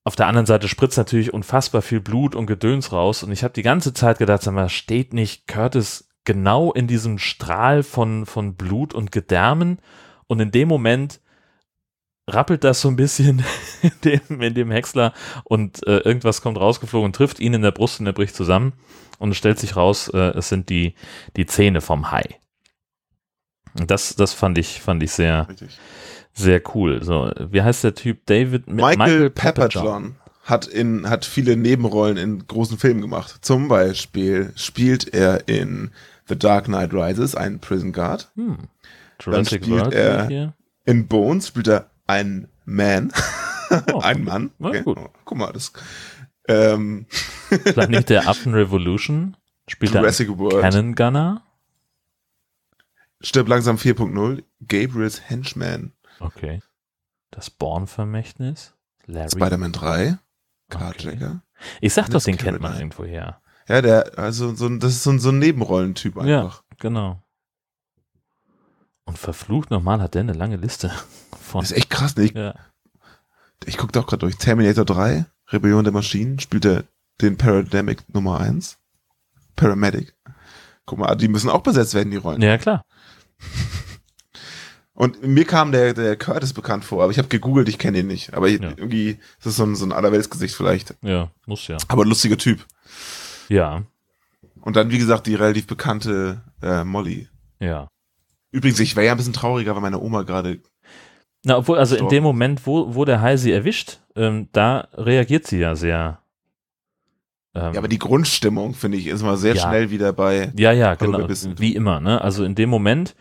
[0.04, 3.24] auf der anderen Seite spritzt natürlich unfassbar viel Blut und Gedöns raus.
[3.24, 7.18] Und ich habe die ganze Zeit gedacht, sag mal, steht nicht Curtis genau in diesem
[7.18, 9.80] Strahl von, von Blut und Gedärmen?
[10.28, 11.20] Und in dem Moment
[12.28, 13.42] rappelt das so ein bisschen
[13.84, 13.92] in
[14.28, 15.12] dem, in dem Häcksler
[15.44, 18.72] und äh, irgendwas kommt rausgeflogen und trifft ihn in der Brust und er bricht zusammen.
[19.18, 20.94] Und es stellt sich raus, äh, es sind die,
[21.36, 22.40] die Zähne vom Hai.
[23.78, 25.78] Und das, das fand ich, fand ich sehr, Richtig.
[26.32, 27.02] sehr cool.
[27.02, 28.26] So, wie heißt der Typ?
[28.26, 33.38] David Michael, Pepperjohn hat in hat viele Nebenrollen in großen Filmen gemacht.
[33.40, 35.90] Zum Beispiel spielt er in
[36.28, 38.30] The Dark Knight Rises einen Prison Guard.
[38.34, 38.58] Hm.
[39.20, 40.54] Jurassic spielt World er-.
[40.84, 43.12] In Bones spielt er einen Man,
[43.92, 44.50] Oh, einen Mann.
[44.58, 44.82] Okay.
[44.82, 44.98] gut.
[44.98, 45.72] Oh, guck mal, das
[46.48, 47.06] ähm,
[47.48, 49.36] Planet der Affen Revolution
[49.68, 50.60] spielt er Jurassic World.
[50.60, 51.42] Cannon Gunner.
[53.20, 54.42] Stirb langsam 4.0.
[54.68, 55.92] Gabriel's Henchman.
[56.20, 56.60] Okay.
[57.30, 58.74] Das Born-Vermächtnis.
[59.06, 60.06] Spider-Man 3.
[60.06, 60.18] Okay.
[60.68, 61.42] Carjacker.
[61.80, 63.40] Ich sag doch, den kennt man irgendwo her.
[63.68, 66.28] Ja, der, also so ein, das ist so ein, so ein Nebenrollentyp einfach.
[66.28, 67.22] Ja, genau.
[69.06, 70.90] Und verflucht nochmal hat der eine lange Liste
[71.40, 71.60] von.
[71.62, 72.16] Das ist echt krass.
[72.16, 72.24] Ne?
[72.24, 72.54] Ich, Ja.
[73.66, 74.36] Ich gucke doch gerade durch.
[74.36, 76.84] Terminator 3, Rebellion der Maschinen, spielt er
[77.20, 78.78] den Parademic Nummer 1.
[79.56, 80.14] Paramedic.
[80.86, 82.42] Guck mal, die müssen auch besetzt werden, die Rollen.
[82.42, 82.84] ja, klar.
[84.96, 88.06] Und mir kam der, der Curtis bekannt vor, aber ich habe gegoogelt, ich kenne ihn
[88.06, 88.32] nicht.
[88.34, 88.70] Aber Ja.
[88.76, 90.94] irgendwie ist das so ein, so ein Allerweltsgesicht vielleicht.
[91.02, 91.78] Ja, muss ja.
[91.88, 92.64] Aber ein lustiger Typ.
[93.48, 93.82] Ja,
[94.60, 97.28] Und dann, wie gesagt, die relativ bekannte äh, Molly.
[97.58, 97.88] ja.
[98.52, 100.60] Übrigens, ich wäre ja ein bisschen trauriger, weil meine Oma gerade.
[101.44, 105.46] Na, obwohl, also in dem Moment, wo, wo der Hai sie erwischt, ähm, da reagiert
[105.46, 106.18] sie ja sehr.
[107.54, 109.62] Ähm, Ja, aber die Grundstimmung, finde ich, ist mal sehr Ja.
[109.68, 110.52] schnell wieder bei.
[110.56, 111.28] Ja, ja, genau.
[111.28, 112.20] Wie immer, ne?
[112.20, 113.14] Also in dem Moment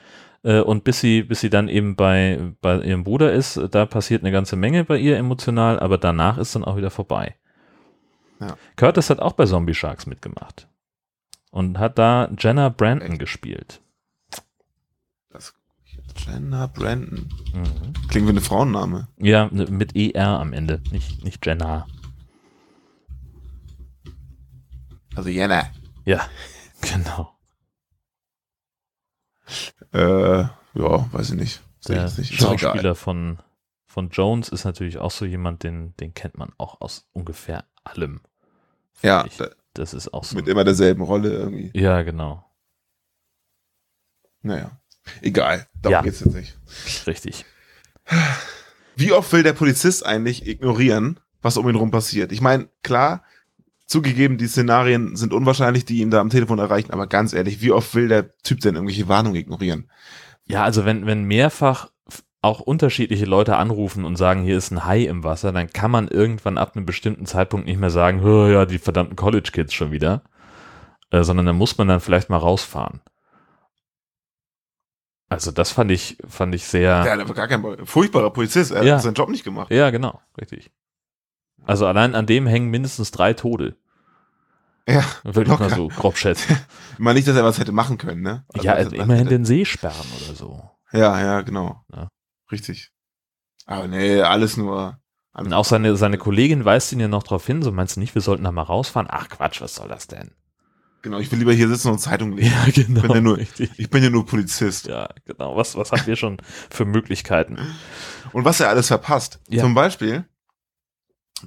[0.43, 4.23] äh, und bis sie, bis sie dann eben bei, bei ihrem Bruder ist, da passiert
[4.23, 7.35] eine ganze Menge bei ihr emotional, aber danach ist dann auch wieder vorbei.
[8.39, 8.55] Ja.
[8.75, 10.67] Curtis hat auch bei Zombie Sharks mitgemacht
[11.51, 13.19] und hat da Jenna Brandon Echt?
[13.19, 13.81] gespielt.
[16.25, 17.29] Jenna Brandon.
[17.53, 17.93] Mhm.
[18.07, 19.07] Klingt wie eine Frauenname.
[19.17, 21.87] Ja, ne, mit ER am Ende, nicht, nicht Jenna.
[25.15, 25.69] Also Jenna.
[26.05, 26.27] Ja,
[26.81, 27.29] genau.
[29.93, 31.61] Äh, ja, weiß ich nicht.
[31.81, 32.33] Ich Der jetzt nicht.
[32.33, 33.39] Schauspieler von,
[33.85, 38.21] von Jones ist natürlich auch so jemand, den, den kennt man auch aus ungefähr allem.
[39.01, 39.37] Ja, ich.
[39.37, 40.35] da, Das ist auch so.
[40.35, 41.71] mit immer derselben Rolle irgendwie.
[41.77, 42.43] Ja, genau.
[44.41, 44.71] Naja.
[45.21, 45.67] Egal.
[45.81, 46.01] Darum Ja.
[46.01, 46.57] geht's jetzt nicht.
[47.07, 47.45] Richtig.
[48.95, 52.31] Wie oft will der Polizist eigentlich ignorieren, was um ihn rum passiert?
[52.31, 53.23] Ich meine, klar,
[53.85, 57.71] zugegeben, die Szenarien sind unwahrscheinlich, die ihn da am Telefon erreichen, aber ganz ehrlich, wie
[57.71, 59.89] oft will der Typ denn irgendwelche Warnungen ignorieren?
[60.45, 61.89] Ja, also wenn, wenn mehrfach
[62.41, 66.09] auch unterschiedliche Leute anrufen und sagen, hier ist ein Hai im Wasser, dann kann man
[66.09, 69.91] irgendwann ab einem bestimmten Zeitpunkt nicht mehr sagen, "Hö, ja, die verdammten College Kids schon
[69.93, 70.23] wieder,
[71.11, 72.99] äh, sondern dann muss man dann vielleicht mal rausfahren.
[75.33, 78.95] Also das fand ich, fand ich sehr, Der war gar kein furchtbarer Polizist, er Ja.
[78.95, 79.71] hat seinen Job nicht gemacht.
[79.71, 80.71] ja, genau, richtig.
[81.65, 83.75] Also allein an dem hängen mindestens drei Tode,
[84.87, 85.03] Ja.
[85.23, 86.57] würde ich mal so grob schätzen.
[86.93, 88.45] Ich meine nicht, dass er was hätte machen können, ne?
[88.53, 90.69] Also, ja, also immerhin hätte- den See sperren oder so.
[90.91, 91.83] Ja, ja, genau.
[91.91, 92.07] Ja.
[92.51, 92.91] Richtig.
[93.65, 94.99] Aber nee, alles nur.
[95.31, 97.99] Alles Und auch seine, seine Kollegin weist ihn ja noch darauf hin, so meinst du
[97.99, 99.07] nicht, wir sollten da mal rausfahren?
[99.09, 100.35] Ach Quatsch, was soll das denn?
[101.03, 102.51] Genau, ich will lieber hier sitzen und Zeitung lesen.
[102.53, 103.01] Ja, genau.
[103.01, 103.69] bin ja nur- richtig.
[103.77, 104.87] Ich bin ja nur Polizist.
[104.87, 105.55] Ja, genau.
[105.55, 106.37] Was, was haben wir schon
[106.71, 107.57] für Möglichkeiten?
[108.31, 109.39] Und was er alles verpasst.
[109.49, 109.61] Ja.
[109.61, 110.25] Zum Beispiel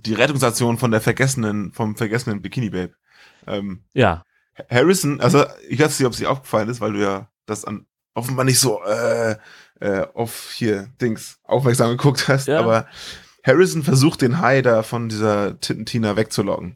[0.04, 2.92] die Rettungsaktion von der vergessenen, vom vergessenen Bikini Babe.
[3.46, 4.22] Ähm, Ja,
[4.70, 8.44] Harrison, also ich weiß nicht, ob sie aufgefallen ist, weil du ja das an offenbar
[8.44, 9.36] nicht so äh,
[9.80, 12.60] äh, auf hier Dings aufmerksam geguckt hast, Ja.
[12.60, 12.86] aber
[13.42, 16.74] Harrison versucht den Hai da von dieser Tintentina wegzulocken.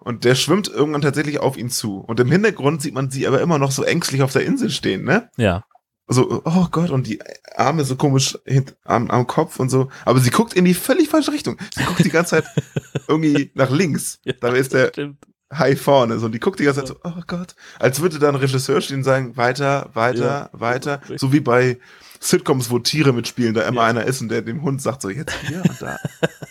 [0.00, 1.98] Und der schwimmt irgendwann tatsächlich auf ihn zu.
[1.98, 5.04] Und im Hintergrund sieht man sie aber immer noch so ängstlich auf der Insel stehen,
[5.04, 5.30] ne?
[5.36, 5.64] ja.
[6.12, 7.20] So, oh Gott, und die
[7.54, 8.36] Arme so komisch
[8.82, 9.90] am, am Kopf und so.
[10.04, 11.56] Aber sie guckt in die völlig falsche Richtung.
[11.72, 12.46] Sie guckt die ganze Zeit
[13.06, 14.18] irgendwie nach links.
[14.24, 15.18] ja Da ist der Stimmt.
[15.52, 16.18] Hai vorne.
[16.18, 17.54] So, und die guckt die ganze Zeit so, oh Gott.
[17.78, 21.00] Als würde da ein Regisseur stehen und sagen, weiter, weiter, Ja, weiter.
[21.16, 21.78] So wie bei
[22.18, 23.86] Sitcoms, wo Tiere mitspielen, da immer Ja.
[23.86, 25.96] einer ist und der dem Hund sagt so, jetzt hier und da.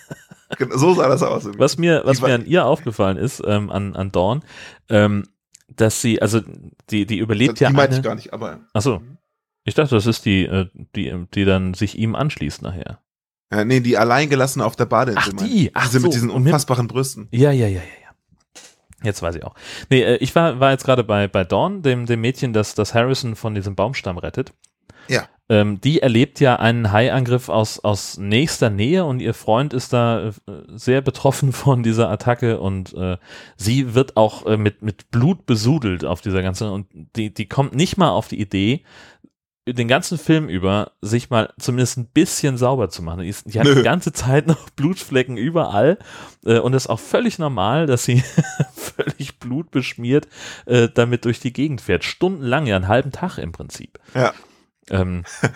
[0.59, 1.49] Genau, so sah das aus.
[1.57, 4.43] Was mir, was Die mir an ihr aufgefallen ist, ähm, an, an Dawn,
[4.89, 5.23] ähm,
[5.75, 6.41] dass sie, also
[6.89, 8.59] die, die überlebt die ja meinte ich gar nicht, aber.
[8.73, 9.01] Achso,
[9.63, 12.99] ich dachte, das ist die, äh, die, die dann sich ihm anschließt nachher.
[13.51, 15.33] Ja, nee, die alleingelassene auf der Badeinsel.
[15.37, 15.71] Ach, die.
[15.73, 16.07] Ach Diese so.
[16.07, 17.27] mit diesen unfassbaren Brüsten.
[17.31, 18.61] Ja, ja, ja, ja, ja.
[19.01, 19.55] Jetzt weiß ich auch.
[19.89, 22.93] Nee, äh, ich war, war jetzt gerade bei, bei Dawn, dem, dem Mädchen, das, das
[22.93, 24.51] Harrison von diesem Baumstamm rettet.
[25.07, 25.27] Ja.
[25.49, 30.27] Ähm, die erlebt ja einen Haiangriff aus, aus nächster Nähe und ihr Freund ist da
[30.27, 30.31] äh,
[30.67, 33.17] sehr betroffen von dieser Attacke und äh,
[33.57, 37.75] sie wird auch äh, mit, mit Blut besudelt auf dieser ganzen und die, die kommt
[37.75, 38.83] nicht mal auf die Idee,
[39.73, 43.21] den ganzen Film über sich mal zumindest ein bisschen sauber zu machen.
[43.21, 43.75] Die, ist, die hat Nö.
[43.75, 45.97] die ganze Zeit noch Blutflecken überall
[46.45, 48.23] äh, und es ist auch völlig normal, dass sie
[48.75, 50.27] völlig blutbeschmiert
[50.65, 52.03] äh, damit durch die Gegend fährt.
[52.03, 53.99] Stundenlang, ja, einen halben Tag im Prinzip.
[54.13, 54.33] Ja.
[54.91, 55.23] Ähm,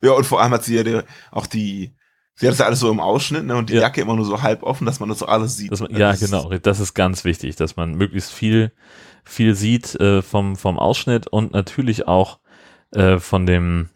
[0.00, 1.02] Ja, und vor allem hat sie ja
[1.32, 1.92] auch die,
[2.36, 3.80] sie hat das ja alles so im Ausschnitt, ne, und die Ja.
[3.80, 5.72] Jacke immer nur so halb offen, dass man das so alles sieht.
[5.80, 6.48] man, Ne, ja, das genau.
[6.58, 8.70] Das ist ganz wichtig, dass man möglichst viel,
[9.24, 12.38] viel sieht äh, vom, vom Ausschnitt und natürlich auch
[12.92, 13.88] äh, von dem,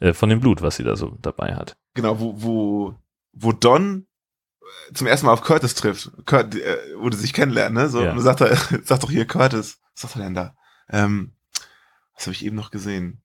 [0.00, 1.76] äh, von dem Blut, was sie da so dabei hat.
[1.94, 2.94] Genau, wo, wo,
[3.32, 4.08] wo Don
[4.90, 8.02] äh, zum ersten Mal auf Curtis trifft, Kurt, äh, wo die sich kennenlernen, ne, so,
[8.02, 8.10] Ja.
[8.10, 10.56] und sagt er, sag doch hier Curtis, was sagt er denn da?
[10.90, 11.36] Ähm,
[12.16, 13.22] was habe ich eben noch gesehen?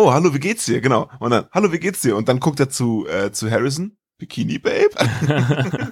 [0.00, 0.80] Oh, hallo, wie geht's dir?
[0.80, 1.10] Genau.
[1.18, 2.14] Und dann, hallo, wie geht's dir?
[2.16, 4.90] Und dann guckt er zu, äh, zu Harrison, Bikini Babe.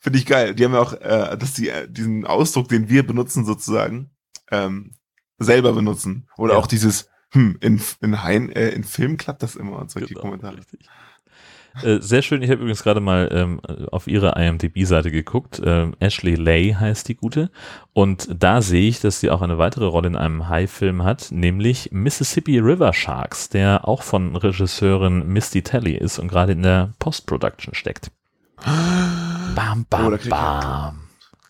[0.00, 0.56] Finde ich geil.
[0.56, 4.10] Die haben ja auch, äh, dass die äh, diesen Ausdruck, den wir benutzen sozusagen,
[4.50, 4.96] ähm,
[5.38, 6.26] selber benutzen.
[6.36, 6.58] Oder Ja.
[6.58, 10.22] auch dieses, hm, in, in, Hein, äh, in Film klappt das immer und solche Genau,
[10.22, 10.56] Kommentare.
[10.58, 10.88] richtig.
[11.82, 15.60] Äh, sehr schön, ich habe übrigens gerade mal ähm, auf ihre IMDb-Seite geguckt.
[15.64, 17.50] Ähm, Ashley Lay heißt die gute.
[17.92, 21.90] Und da sehe ich, dass sie auch eine weitere Rolle in einem High-Film hat, nämlich
[21.92, 27.74] Mississippi River Sharks, der auch von Regisseurin Misty Telly ist und gerade in der Post-Production
[27.74, 28.10] steckt.
[28.64, 31.00] Bam, Oh, bam, ich bam.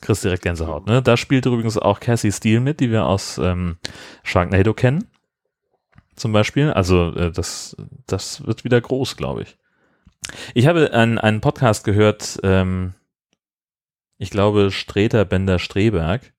[0.00, 1.02] Kriegst direkt Gänsehaut, ne?
[1.02, 3.76] Da spielt übrigens auch Cassie Steele mit, die wir aus ähm,
[4.22, 5.08] Sharknado kennen.
[6.16, 6.70] Zum Beispiel.
[6.72, 9.58] Also, äh, das, das wird wieder groß, glaube ich.
[10.54, 12.94] Ich habe einen, einen Podcast gehört, ähm,
[14.18, 16.32] ich glaube, Streter Bender Streberg,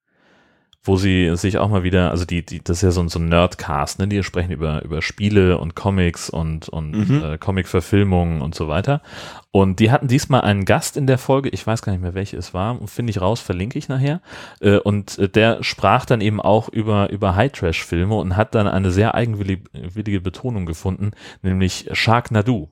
[0.84, 3.20] wo sie sich auch mal wieder, also die, die, das ist ja so ein, so
[3.20, 4.08] ein Nerdcast, ne?
[4.08, 7.24] Die sprechen über, über Spiele und Comics und, und Mhm.
[7.24, 9.02] äh, Comic-Verfilmungen und so weiter.
[9.52, 12.38] Und die hatten diesmal einen Gast in der Folge, ich weiß gar nicht mehr, welche
[12.38, 14.22] es war, finde ich raus, verlinke ich nachher.
[14.60, 18.92] Äh, und äh, der sprach dann eben auch über, über High-Trash-Filme und hat dann eine
[18.92, 22.70] sehr eigenwillige Betonung gefunden, nämlich Sharknado.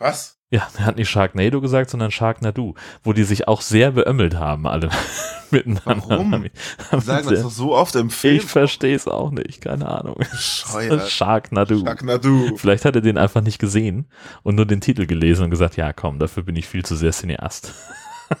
[0.00, 0.38] Was?
[0.52, 4.66] Ja, er hat nicht Sharknado gesagt, sondern Sharknado, wo die sich auch sehr beömmelt haben,
[4.66, 4.90] alle
[5.52, 6.04] miteinander.
[6.08, 6.32] Warum?
[6.34, 6.50] Haben- Die
[6.90, 8.36] haben sagen sehr- das doch so oft im Film.
[8.36, 10.16] ich verstehe es auch nicht, keine Ahnung.
[10.30, 11.08] Bescheuert.
[11.08, 11.78] Sharknado.
[11.84, 12.56] Sharknado.
[12.56, 14.10] Vielleicht hat er den einfach nicht gesehen
[14.42, 17.12] und nur den Titel gelesen und gesagt, ja komm, dafür bin ich viel zu sehr
[17.12, 17.72] Cineast.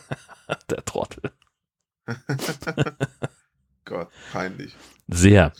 [0.70, 1.30] Der Trottel.
[3.84, 4.74] Gott, peinlich.
[5.08, 5.52] Sehr.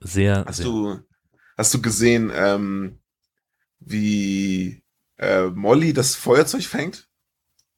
[0.00, 0.66] Sehr, Hast sehr.
[0.66, 0.98] du,
[1.56, 2.98] hast du gesehen, ähm,
[3.80, 4.82] wie
[5.18, 7.08] äh, Molly das Feuerzeug fängt?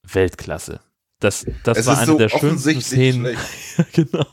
[0.02, 0.80] Weltklasse.
[1.20, 3.36] Das, das es war eine so der schönsten Szenen.
[3.92, 4.26] genau,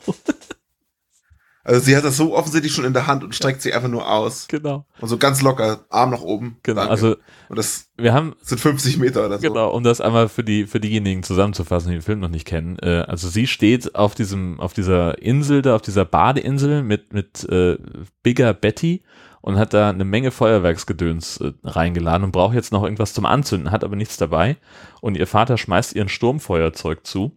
[1.62, 4.10] Also sie hat das so offensichtlich schon in der Hand und streckt sie einfach nur
[4.10, 4.48] aus.
[4.48, 6.56] genau, Und so ganz locker, Arm nach oben.
[6.64, 6.80] genau.
[6.80, 6.90] Danke.
[6.90, 7.16] Also
[7.48, 9.46] und das wir haben sind 50 Meter oder so.
[9.46, 12.76] Genau, um das einmal für die für diejenigen zusammenzufassen, die den Film noch nicht kennen.
[12.80, 17.44] Äh, also sie steht auf diesem auf dieser Insel da, auf dieser Badeinsel mit mit
[17.48, 17.76] äh,
[18.24, 19.02] Bigger Betty
[19.40, 23.70] und hat da eine Menge Feuerwerksgedöns äh, reingeladen und braucht jetzt noch irgendwas zum Anzünden,
[23.70, 24.56] hat aber nichts dabei.
[25.00, 27.32] Und ihr Vater schmeißt ihr ein Sturmfeuerzeug zu.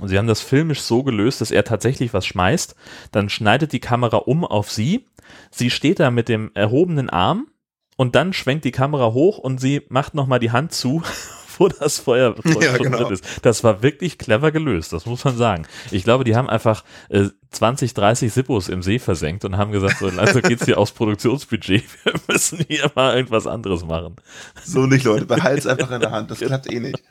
[0.00, 2.76] Und sie haben das filmisch so gelöst, dass er tatsächlich was schmeißt.
[3.10, 5.06] Dann schneidet die Kamera um auf sie.
[5.50, 7.48] Sie steht da mit dem erhobenen Arm
[7.96, 11.02] und dann schwenkt die Kamera hoch und sie macht nochmal die Hand zu,
[11.58, 12.98] wo das Feuerzeug Ja, genau.
[12.98, 13.24] drin ist.
[13.42, 15.66] Das war wirklich clever gelöst, das muss man sagen.
[15.90, 19.98] Ich glaube, die haben einfach äh, 20, 30 Sippos im See versenkt und haben gesagt,
[19.98, 24.16] so, also geht's hier aufs Produktionsbudget, wir müssen hier mal irgendwas anderes machen.
[24.64, 25.26] So nicht, Leute.
[25.26, 26.30] Behalt's einfach in der Hand.
[26.30, 27.02] Das klappt eh nicht.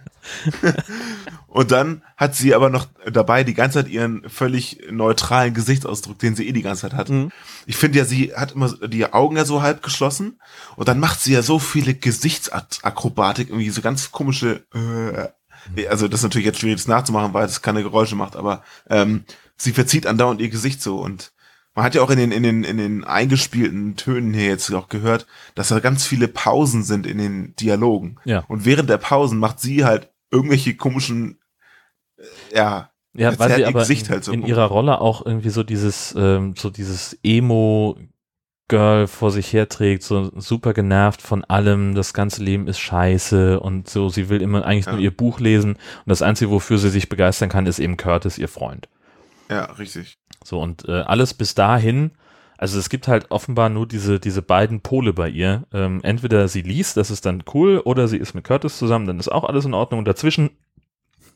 [1.48, 6.36] Und dann hat sie aber noch dabei die ganze Zeit ihren völlig neutralen Gesichtsausdruck, den
[6.36, 7.10] sie eh die ganze Zeit hat.
[7.10, 7.32] Mhm.
[7.66, 10.40] Ich finde ja, sie hat immer die Augen ja so halb geschlossen
[10.76, 16.22] und dann macht sie ja so viele Gesichtsakrobatik, irgendwie so ganz komische, äh, also das
[16.22, 19.26] ist natürlich jetzt schwierig das nachzumachen, weil es keine Geräusche macht, aber ähm,
[19.60, 21.32] sie verzieht andauernd ihr Gesicht so und
[21.76, 24.90] man hat ja auch in den, in den, in den eingespielten Tönen hier jetzt auch
[24.90, 28.18] gehört, dass da ganz viele Pausen sind in den Dialogen.
[28.26, 28.44] Ja.
[28.48, 31.40] Und während der Pausen macht sie halt irgendwelche komischen,
[32.18, 35.52] äh, ja, Ja, weil sie aber Gesicht in, halt so in ihrer Rolle auch irgendwie
[35.52, 37.98] so dieses, ähm, so dieses Emo
[38.68, 43.90] Girl vor sich herträgt, so super genervt von allem, das ganze Leben ist scheiße und
[43.90, 44.92] so, sie will immer eigentlich Ja.
[44.94, 48.38] nur ihr Buch lesen und das Einzige, wofür sie sich begeistern kann, ist eben Curtis,
[48.38, 48.90] ihr Freund.
[49.50, 50.18] Ja, richtig.
[50.44, 52.12] So, und äh, alles bis dahin,
[52.58, 55.66] also es gibt halt offenbar nur diese, diese beiden Pole bei ihr.
[55.74, 59.20] Ähm, entweder sie liest, das ist dann cool, oder sie ist mit Curtis zusammen, dann
[59.20, 60.00] ist auch alles in Ordnung.
[60.00, 60.50] Und dazwischen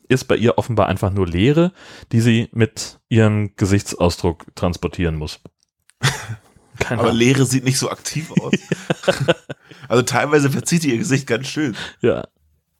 [0.08, 1.72] ist bei ihr offenbar einfach nur Leere,
[2.12, 5.40] die sie mit ihrem Gesichtsausdruck transportieren muss.
[6.78, 7.20] Keine Aber Ahnung.
[7.20, 8.52] Leere sieht nicht so aktiv aus.
[9.88, 11.76] also teilweise verzieht ihr Gesicht ganz schön.
[12.02, 12.26] Ja,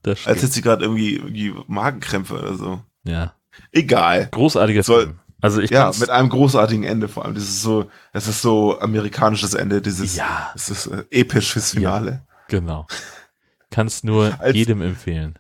[0.03, 0.35] das stimmt.
[0.35, 2.83] Als hätte sie gerade irgendwie, irgendwie Magenkrämpfe oder so.
[3.05, 3.35] ja.
[3.71, 4.29] Egal.
[4.33, 5.21] Großartiger Soll- Film.
[5.41, 7.35] Also ich Ja, mit einem großartigen Ende vor allem.
[7.35, 10.51] Das ist so, das ist so amerikanisches Ende, dieses, Ja.
[10.55, 12.23] das ist äh, episch fürs Finale.
[12.49, 12.87] Genau.
[13.71, 15.39] Kannst nur Als- jedem empfehlen.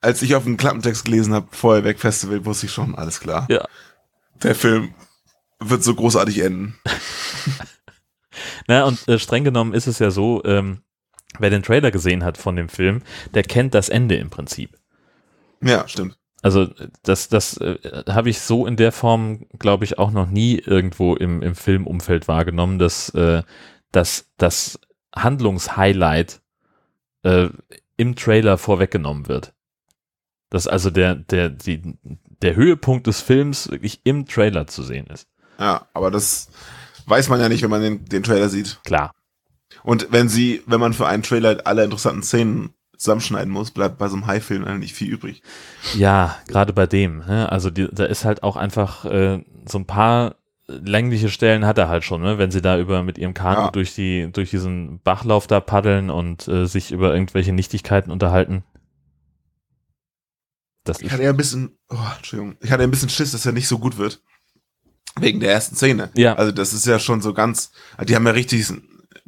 [0.00, 3.46] Als ich auf den Klappentext gelesen habe, Feuerwerk Festival, wusste ich schon, alles klar.
[3.50, 3.64] Ja.
[4.42, 4.94] Der Film
[5.60, 6.78] wird so großartig enden.
[8.68, 10.82] Na, und äh, streng genommen ist es ja so, ähm,
[11.38, 13.02] wer den Trailer gesehen hat von dem Film,
[13.32, 14.76] der kennt das Ende im Prinzip.
[15.62, 16.18] Ja, stimmt.
[16.44, 16.68] Also
[17.02, 21.16] das, das äh, habe ich so in der Form, glaube ich, auch noch nie irgendwo
[21.16, 23.42] im, im Filmumfeld wahrgenommen, dass, äh,
[23.92, 24.78] dass das
[25.16, 26.42] Handlungshighlight
[27.22, 27.48] äh,
[27.96, 29.54] im Trailer vorweggenommen wird.
[30.50, 31.96] Dass also der, der, die,
[32.42, 35.26] der Höhepunkt des Films wirklich im Trailer zu sehen ist.
[35.58, 36.50] Ja, aber das
[37.06, 38.80] weiß man ja nicht, wenn man den, den Trailer sieht.
[38.84, 39.14] Klar.
[39.82, 44.08] Und wenn sie, wenn man für einen Trailer alle interessanten Szenen zusammenschneiden muss, bleibt bei
[44.08, 45.42] so einem High-Film eigentlich viel übrig.
[45.96, 47.18] Ja, gerade bei dem.
[47.18, 47.50] Ne?
[47.50, 50.36] Also die, da ist halt auch einfach äh, so ein paar
[50.66, 52.38] längliche Stellen hat er halt schon, ne?
[52.38, 53.70] wenn sie da über mit ihrem Kanu Ja.
[53.70, 58.64] durch die durch diesen Bachlauf da paddeln und äh, sich über irgendwelche Nichtigkeiten unterhalten.
[60.84, 63.52] Das Ich hatte ja ein bisschen, oh, Entschuldigung, ich hatte ein bisschen Schiss, dass er
[63.52, 64.22] nicht so gut wird.
[65.20, 66.10] Wegen der ersten Szene.
[66.14, 66.34] Ja.
[66.34, 67.70] Also das ist ja schon so ganz,
[68.02, 68.66] die haben ja richtig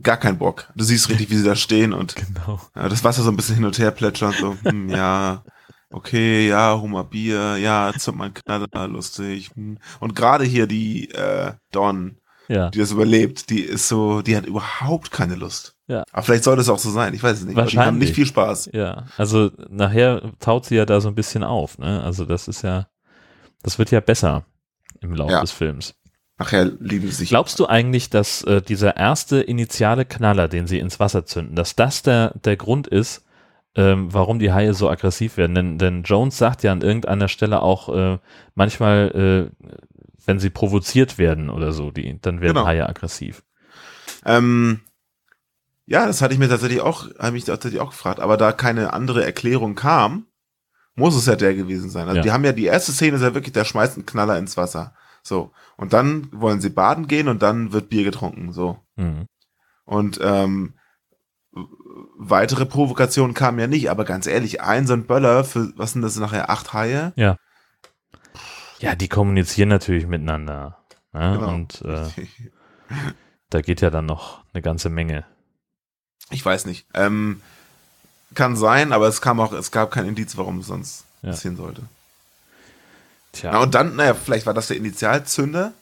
[0.03, 0.71] gar keinen Bock.
[0.77, 2.61] Du siehst richtig, wie sie da stehen und genau.
[2.75, 5.43] ja, das Wasser so ein bisschen hin und her plätschern, so, hm, ja,
[5.91, 9.51] okay, ja, Hummer Bier, ja, zünd mal einen Knaller, lustig.
[9.55, 9.79] Hm.
[10.01, 12.19] Und gerade hier die äh, Dawn,
[12.49, 12.71] Ja.
[12.71, 15.75] die das überlebt, die ist so, die hat überhaupt keine Lust.
[15.89, 16.03] Ja.
[16.13, 17.57] Aber vielleicht sollte es auch so sein, ich weiß es nicht.
[17.57, 18.09] aber Die haben Wahrscheinlich.
[18.09, 18.71] nicht viel Spaß.
[18.73, 19.07] Ja.
[19.17, 22.03] Also nachher taut sie ja da so ein bisschen auf, ne?
[22.03, 22.89] Also das ist ja,
[23.63, 24.45] das wird ja besser
[25.01, 25.41] im Laufe Ja.
[25.43, 25.95] des Films.
[26.39, 27.29] Nachher lieben sie sich.
[27.31, 31.77] Glaubst du eigentlich, dass äh, dieser erste initiale Knaller, den sie ins Wasser zünden, dass
[31.77, 33.25] das der, der Grund ist,
[33.75, 35.55] ähm, warum die Haie so aggressiv werden?
[35.55, 38.19] Denn, denn Jones sagt ja an irgendeiner Stelle auch, äh,
[38.55, 39.67] manchmal, äh,
[40.27, 42.67] wenn sie provoziert werden oder so, die, dann werden Genau.
[42.67, 43.43] Haie aggressiv.
[44.27, 44.81] Ähm,
[45.87, 48.21] ja, das hatte ich mir tatsächlich auch, habe mich tatsächlich auch gefragt.
[48.21, 50.27] Aber da keine andere Erklärung kam,
[50.97, 52.09] muss es ja der gewesen sein.
[52.09, 52.23] Also Ja.
[52.23, 54.95] die haben ja die erste Szene ist ja wirklich, der schmeißt einen Knaller ins Wasser.
[55.27, 55.53] So.
[55.77, 58.53] Und dann wollen sie baden gehen und dann wird Bier getrunken.
[58.53, 58.79] So.
[58.97, 59.27] Mhm.
[59.85, 60.75] Und ähm,
[62.17, 66.03] weitere Provokationen kamen ja nicht, aber ganz ehrlich, ein so ein Böller für, was sind
[66.03, 67.13] das nachher, acht Haie?
[67.17, 70.79] Ja, die kommunizieren natürlich miteinander.
[71.13, 71.33] Ne?
[71.39, 71.55] Genau.
[71.55, 72.09] Und äh,
[73.51, 75.25] da geht ja dann noch eine ganze Menge.
[76.31, 76.87] Ich weiß nicht.
[76.93, 77.41] Ähm,
[78.35, 81.31] kann sein, aber es kam auch, es gab kein Indiz, warum es sonst Ja.
[81.31, 81.83] passieren sollte.
[83.39, 85.73] Tja, Ja, und dann, naja, vielleicht war das der Initialzünder,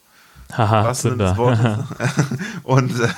[0.57, 1.05] haha, was.
[1.05, 1.78] Wortes.
[2.62, 3.09] und, äh,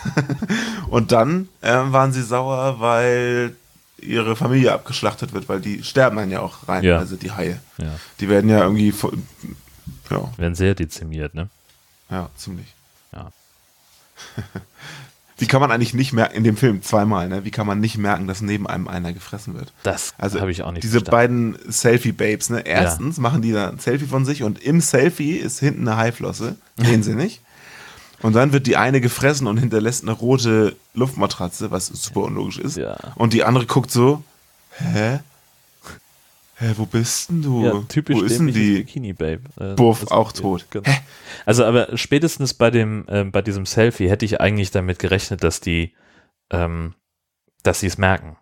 [0.89, 3.57] und dann ähm, waren sie sauer, weil
[3.99, 6.99] ihre Familie abgeschlachtet wird, weil die sterben dann ja auch rein, Ja.
[6.99, 7.61] also die Haie.
[7.79, 7.89] ja,
[8.21, 9.19] Die werden ja irgendwie, voll-
[10.11, 11.49] ja, werden sehr dezimiert, ne?
[12.11, 12.67] ja, ziemlich.
[13.13, 13.31] Ja.
[15.39, 17.45] Wie kann man eigentlich nicht merken, in dem Film zweimal, ne?
[17.45, 19.73] Wie kann man nicht merken, dass neben einem einer gefressen wird?
[19.83, 21.53] Das Also habe ich auch nicht Diese verstanden.
[21.59, 22.61] beiden Selfie-Babes, ne?
[22.67, 26.57] Erstens machen die da ein Selfie von sich und im Selfie ist hinten eine Haiflosse.
[26.79, 27.43] Sehen sie nicht.
[28.23, 32.79] Und dann wird die eine gefressen und hinterlässt eine rote Luftmatratze, was super unlogisch ist.
[32.79, 32.97] Ja.
[33.15, 34.23] Und die andere guckt so,
[34.79, 35.19] hä?
[36.59, 37.65] Hä, wo bist denn du?
[37.65, 38.79] Ja, typisch wo ist denn die?
[38.79, 39.43] Bikini Babe.
[39.61, 40.67] Äh, Buff, das- auch tot.
[40.71, 40.89] Genau.
[41.45, 45.61] Also aber spätestens bei dem ähm, bei diesem Selfie hätte ich eigentlich damit gerechnet, dass
[45.61, 45.93] die
[46.51, 46.95] ähm,
[47.63, 48.37] dass sie es merken.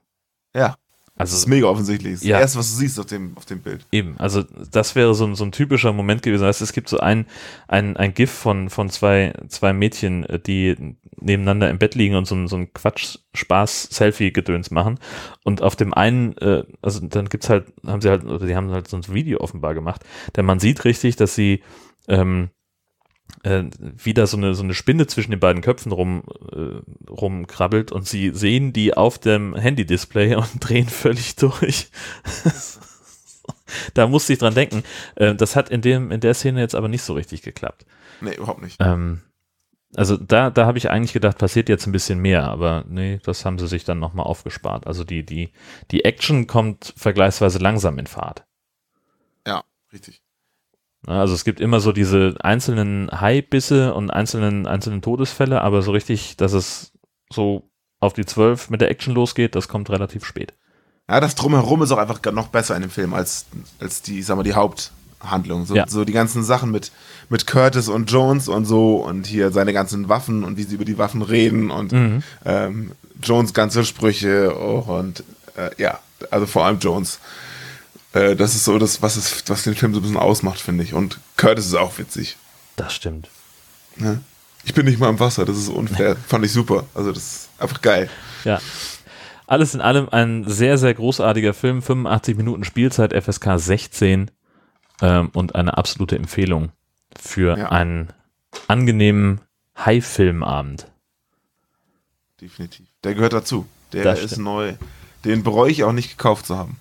[0.55, 0.77] Ja,
[1.17, 2.15] das Also ist mega offensichtlich.
[2.15, 2.37] Das Ja.
[2.37, 3.87] das erste, was du siehst auf dem, auf dem Bild.
[3.93, 6.43] Eben, also das wäre so, ein- so ein typischer Moment gewesen.
[6.43, 7.27] Du, es gibt so ein,
[7.69, 10.77] ein, ein GIF von, von zwei, zwei Mädchen, äh, die
[11.21, 14.99] nebeneinander im Bett liegen und so, ein- so ein Quatsch-Spaß-Selfie-Gedöns machen.
[15.45, 18.71] Und auf dem einen, äh, also dann gibt's halt, haben sie halt, oder die haben
[18.71, 20.05] halt so ein Video offenbar gemacht,
[20.37, 21.63] denn man sieht richtig, dass sie
[22.09, 22.51] ähm,
[23.43, 28.07] äh, wieder so eine, so eine Spinne zwischen den beiden Köpfen rum, äh, rumkrabbelt und
[28.07, 31.89] sie sehen die auf dem Handy-Display und drehen völlig durch.
[33.95, 34.83] da musste ich dran denken.
[35.17, 37.87] Äh, das hat in, dem, in der Szene jetzt aber nicht so richtig geklappt.
[38.21, 38.77] Nee, überhaupt nicht.
[38.81, 39.23] Ähm,
[39.97, 43.45] also da, da habe ich eigentlich gedacht, passiert jetzt ein bisschen mehr, aber nee, das
[43.45, 44.87] haben sie sich dann nochmal aufgespart.
[44.87, 45.53] Also die, die,
[45.91, 48.45] die Action kommt vergleichsweise langsam in Fahrt.
[49.47, 50.24] Ja, richtig.
[51.07, 55.93] Ja, Also es gibt immer so diese einzelnen Haibisse und einzelnen, einzelnen Todesfälle, aber so
[55.93, 56.93] richtig, dass es
[57.31, 57.69] so
[58.01, 60.55] auf die zwölf mit der Action losgeht, das kommt relativ spät.
[61.09, 63.47] Ja, das Drumherum ist auch einfach noch besser in dem Film als,
[63.81, 65.01] als die, sag mal, die Haupthandlung.
[65.27, 65.65] Handlung.
[65.65, 65.87] So, Ja.
[65.89, 66.93] so die ganzen Sachen mit,
[67.31, 70.85] mit Curtis und Jones und so und hier seine ganzen Waffen und wie sie über
[70.85, 72.23] die Waffen reden und Mhm.
[72.45, 72.93] ähm,
[73.23, 75.25] Jones ganze Sprüche oh, und
[75.57, 75.99] äh, ja,
[76.31, 77.21] also vor allem Jones.
[78.15, 80.85] Äh, das ist so das, was, es, was den Film so ein bisschen ausmacht, finde
[80.85, 80.95] ich.
[80.95, 82.37] Und Curtis ist auch witzig.
[82.77, 83.29] Das stimmt.
[83.97, 84.21] Ne?
[84.65, 86.17] Ich bin nicht mal im Wasser, das ist unfair.
[86.27, 86.87] Fand ich super.
[86.95, 88.09] Also das ist einfach geil.
[88.45, 88.61] Ja.
[89.47, 91.83] Alles in allem ein sehr, sehr großartiger Film.
[91.83, 94.31] 85 Minuten Spielzeit, FSK 16
[95.03, 96.73] ähm, und eine absolute Empfehlung
[97.21, 97.69] für Ja.
[97.71, 98.09] einen
[98.69, 99.41] angenehmen
[99.77, 100.87] High-Filmabend.
[102.41, 102.87] Definitiv.
[103.03, 103.67] Der gehört dazu.
[103.93, 104.45] Der Das ist stimmt.
[104.45, 104.75] neu.
[105.25, 106.79] Den bereue ich auch nicht gekauft zu haben.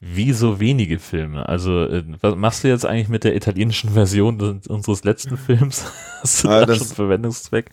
[0.00, 1.48] Wie so wenige Filme.
[1.48, 5.84] Also, äh, was machst du jetzt eigentlich mit der italienischen Version unseres letzten Films?
[6.22, 7.70] Hast du Ah, da schon Verwendungszweck?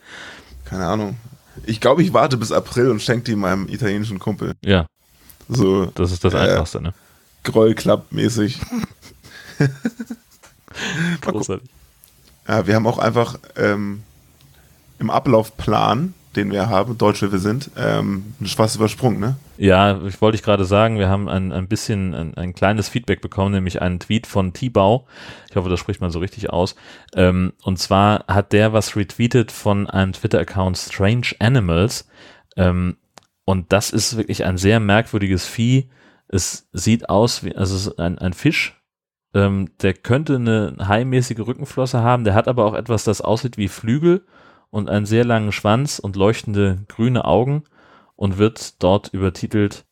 [0.66, 1.18] Keine Ahnung.
[1.66, 4.54] Ich glaube, ich warte bis April und schenke die meinem italienischen Kumpel.
[4.64, 4.88] Ja,
[5.50, 6.94] So das ist das Äh, Einfachste, ne?
[7.44, 8.60] Grollklapp-mäßig.
[11.22, 11.70] Großartig.
[12.48, 14.04] Ja, wir haben auch einfach ähm,
[15.00, 19.36] im Ablaufplan, den wir haben, Deutsch wie wir sind, ähm, was übersprungen, ne?
[19.58, 23.22] Ja, ich wollte ich gerade sagen, wir haben ein, ein bisschen ein, ein kleines Feedback
[23.22, 25.06] bekommen, nämlich einen Tweet von T-Bau.
[25.50, 26.76] Ich hoffe, das spricht man so richtig aus.
[27.16, 32.08] Ähm, und zwar hat der was retweetet von einem Twitter-Account Strange Animals.
[32.58, 32.98] Ähm,
[33.46, 35.90] und das ist wirklich ein sehr merkwürdiges Vieh.
[36.28, 38.82] Es sieht aus wie, also es ist ein, ein Fisch.
[39.36, 42.24] Ähm, der könnte eine haimäßige Rückenflosse haben.
[42.24, 44.26] Der hat aber auch etwas, das aussieht wie Flügel
[44.74, 47.64] und einen sehr langen Schwanz und leuchtende grüne Augen
[48.16, 49.86] und wird dort übertitelt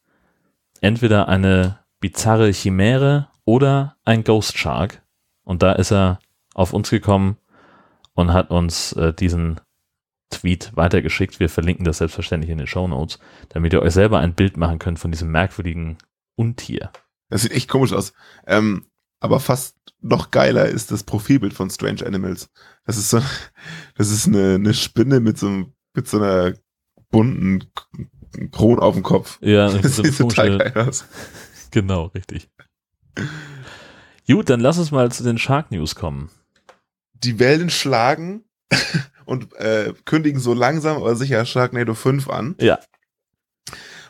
[0.81, 5.03] entweder eine bizarre Chimäre oder ein Ghost Shark.
[5.43, 6.17] Und da ist er
[6.55, 7.37] auf uns gekommen
[8.15, 9.61] und hat uns äh, diesen
[10.31, 11.39] Tweet weitergeschickt.
[11.39, 13.19] Wir verlinken das selbstverständlich in den Show Notes,
[13.49, 15.99] damit ihr euch selber ein Bild machen könnt von diesem merkwürdigen
[16.35, 16.89] Untier.
[17.29, 18.13] Das sieht echt komisch aus.
[18.47, 18.87] Ähm,
[19.21, 22.49] aber fast noch geiler ist das Profilbild von Strange Animals.
[22.85, 23.21] Das ist so,
[23.95, 26.53] das ist eine, eine Spinne mit so, einem- mit so einer
[27.09, 27.71] bunten
[28.51, 29.37] Krone auf dem Kopf.
[29.41, 31.05] Ja, Das so sieht total geil aus.
[31.71, 32.49] genau, richtig.
[34.27, 36.29] Gut, dann lass uns mal zu den Shark News kommen.
[37.13, 38.45] Die Wellen schlagen
[39.25, 42.55] und äh, kündigen so langsam aber sicher Sharknado 5 an.
[42.59, 42.79] Ja.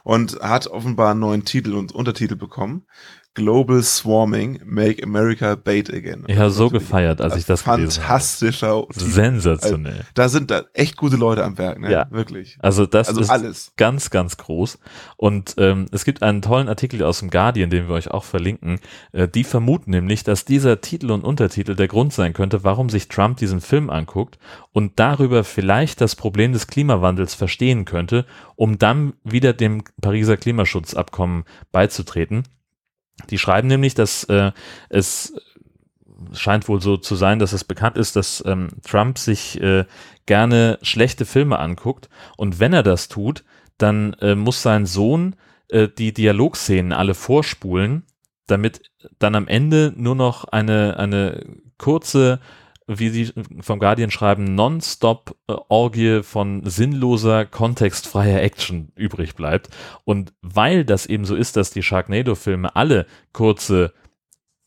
[0.03, 2.86] Und hat offenbar einen neuen Titel und Untertitel bekommen.
[3.34, 6.25] Global Swarming, Make America Bait Again.
[6.27, 8.07] Ich habe so Natürlich gefeiert, als ich das gelesen habe.
[8.07, 8.86] Fantastischer.
[8.91, 10.01] Sensationell.
[10.13, 11.91] Da sind da echt gute Leute am Werk, ne?
[11.91, 12.07] Ja.
[12.11, 12.57] Wirklich.
[12.59, 13.71] Also das Also ist alles.
[13.77, 14.79] ganz, ganz groß.
[15.15, 18.79] Und ähm, es gibt einen tollen Artikel aus dem Guardian, den wir euch auch verlinken.
[19.13, 23.07] Äh, die vermuten nämlich, dass dieser Titel und Untertitel der Grund sein könnte, warum sich
[23.07, 24.39] Trump diesen Film anguckt
[24.73, 28.25] und darüber vielleicht das Problem des Klimawandels verstehen könnte,
[28.57, 32.43] um dann wieder dem Pariser Klimaschutzabkommen beizutreten.
[33.30, 34.51] Die schreiben nämlich, dass äh,
[34.89, 35.34] es
[36.34, 39.86] scheint wohl so zu sein, dass es bekannt ist, dass ähm, Trump sich äh,
[40.26, 42.09] gerne schlechte Filme anguckt.
[42.38, 43.43] Und wenn er das tut,
[43.78, 45.36] dann äh, muss sein Sohn
[45.70, 48.03] äh, die Dialogszenen alle vorspulen,
[48.47, 48.82] damit
[49.20, 51.43] dann am Ende nur noch eine, eine
[51.78, 52.39] kurze,
[52.99, 53.31] wie sie
[53.61, 59.69] vom Guardian schreiben, Non-Stop-Orgie von sinnloser, kontextfreier Action übrig bleibt.
[60.03, 63.93] Und weil das eben so ist, dass die Sharknado-Filme alle kurze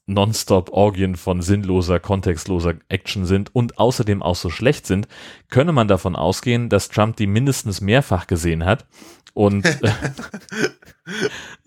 [0.07, 5.09] Nonstop-Orgien von sinnloser, kontextloser Action sind und außerdem auch so schlecht sind,
[5.49, 8.87] könne man davon ausgehen, dass Trump die mindestens mehrfach gesehen hat.
[9.33, 9.93] Und, äh,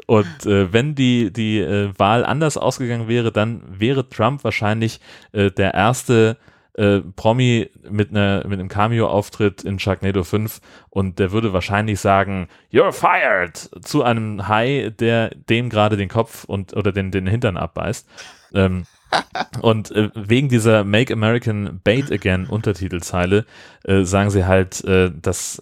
[0.05, 4.99] und äh, wenn die, die äh, Wahl anders ausgegangen wäre, dann wäre Trump wahrscheinlich
[5.31, 6.37] äh, der erste
[6.77, 12.47] äh, Promi mit, einer mit einem Cameo-Auftritt in Sharknado 5 und der würde wahrscheinlich sagen,
[12.71, 13.69] You're fired!
[13.83, 18.07] zu einem Hai, der dem gerade den Kopf und oder den, den Hintern abbeißt.
[18.53, 18.85] Ähm,
[19.61, 23.45] und äh, wegen dieser Make American Bait Again Untertitelzeile
[23.83, 25.61] äh, sagen sie halt, äh, das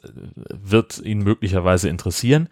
[0.49, 2.49] wird ihn möglicherweise interessieren.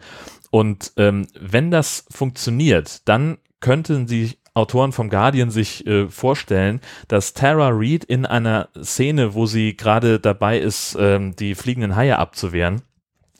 [0.50, 7.34] Und ähm, wenn das funktioniert, dann könnten die Autoren vom Guardian sich äh, vorstellen, dass
[7.34, 12.82] Tara Reid in einer Szene, wo sie gerade dabei ist, ähm, die fliegenden Haie abzuwehren,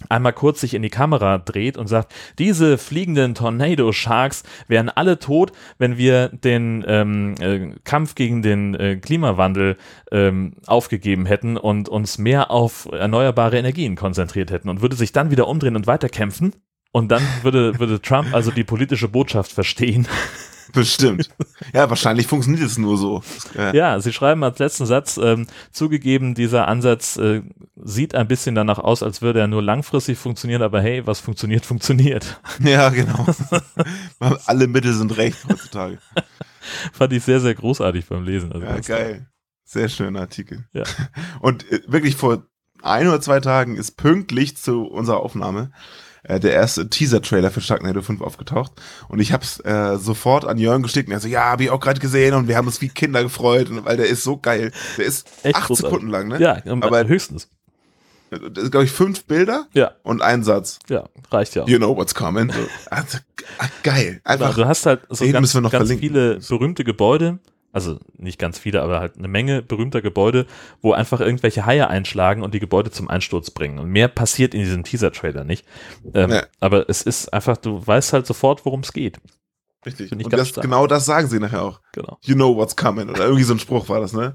[0.08, 5.20] einmal kurz sich in die Kamera dreht und sagt, diese fliegenden Tornado Sharks wären alle
[5.20, 9.76] tot, wenn wir den ähm, äh, Kampf gegen den äh, Klimawandel
[10.10, 15.30] ähm, aufgegeben hätten und uns mehr auf erneuerbare Energien konzentriert hätten und würde sich dann
[15.30, 16.54] wieder umdrehen und weiterkämpfen.
[16.90, 20.06] Und dann würde, würde Trump also die politische Botschaft verstehen.
[20.72, 21.28] Bestimmt.
[21.72, 23.22] ja, wahrscheinlich funktioniert es nur so.
[23.56, 27.42] Äh, Ja, Sie schreiben als letzten Satz, ähm, zugegeben, dieser Ansatz äh,
[27.76, 31.66] sieht ein bisschen danach aus, als würde er nur langfristig funktionieren, aber hey, was funktioniert,
[31.66, 32.40] funktioniert.
[32.60, 33.26] ja genau.
[34.46, 35.98] Alle Mittel sind recht heutzutage.
[36.92, 38.52] Fand ich sehr, sehr großartig beim Lesen.
[38.52, 39.26] Also Ja, geil.
[39.64, 40.66] Sehr schöner Artikel.
[40.72, 40.84] Ja.
[41.40, 42.46] Und äh, wirklich vor
[42.82, 45.72] ein oder zwei Tagen ist pünktlich zu unserer Aufnahme
[46.24, 48.72] äh, der erste Teaser-Trailer für Sharknado 5 aufgetaucht.
[49.08, 51.80] Und ich hab's äh, sofort an Jörn geschickt und er so, ja, hab ich auch
[51.80, 54.72] gerade gesehen und wir haben uns wie Kinder gefreut, und, weil der ist so geil.
[54.98, 55.90] Der ist Echt acht großartig.
[55.90, 56.40] Sekunden lang, ne?
[56.40, 57.48] Ja, aber höchstens.
[58.30, 60.80] Das ist, glaube ich, fünf Bilder Ja, und ein Satz.
[60.88, 61.66] ja, reicht ja.
[61.66, 62.50] You know what's coming.
[62.50, 62.58] So,
[62.90, 63.18] also,
[63.58, 64.20] ah, geil.
[64.24, 64.54] Einfach.
[64.56, 67.38] du hast halt so ganz, müssen wir noch ganz viele berühmte Gebäude,
[67.74, 70.46] also nicht ganz viele, aber halt eine Menge berühmter Gebäude,
[70.80, 73.78] wo einfach irgendwelche Haie einschlagen und die Gebäude zum Einsturz bringen.
[73.80, 75.66] Und mehr passiert in diesem Teaser-Trailer nicht.
[76.14, 76.44] Ähm, Ja.
[76.60, 79.18] Aber es ist einfach, du weißt halt sofort, worum es geht.
[79.84, 80.12] Richtig.
[80.12, 81.80] Und das, genau das sagen sie nachher auch.
[81.92, 82.18] Genau.
[82.22, 83.10] You know what's coming.
[83.10, 84.34] Oder irgendwie so ein Spruch war das, ne?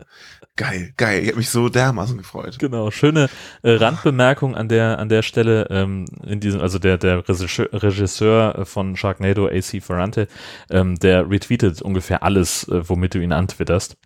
[0.55, 1.21] Geil, geil.
[1.21, 2.59] Ich habe mich so dermaßen gefreut.
[2.59, 3.29] Genau, schöne
[3.63, 8.97] äh, Randbemerkung an der an der Stelle ähm, in diesem, also der der Regisseur, von
[8.97, 10.27] Sharknado, AC Ferrante,
[10.69, 13.97] ähm, der retweetet ungefähr alles, äh, womit du ihn antwitterst.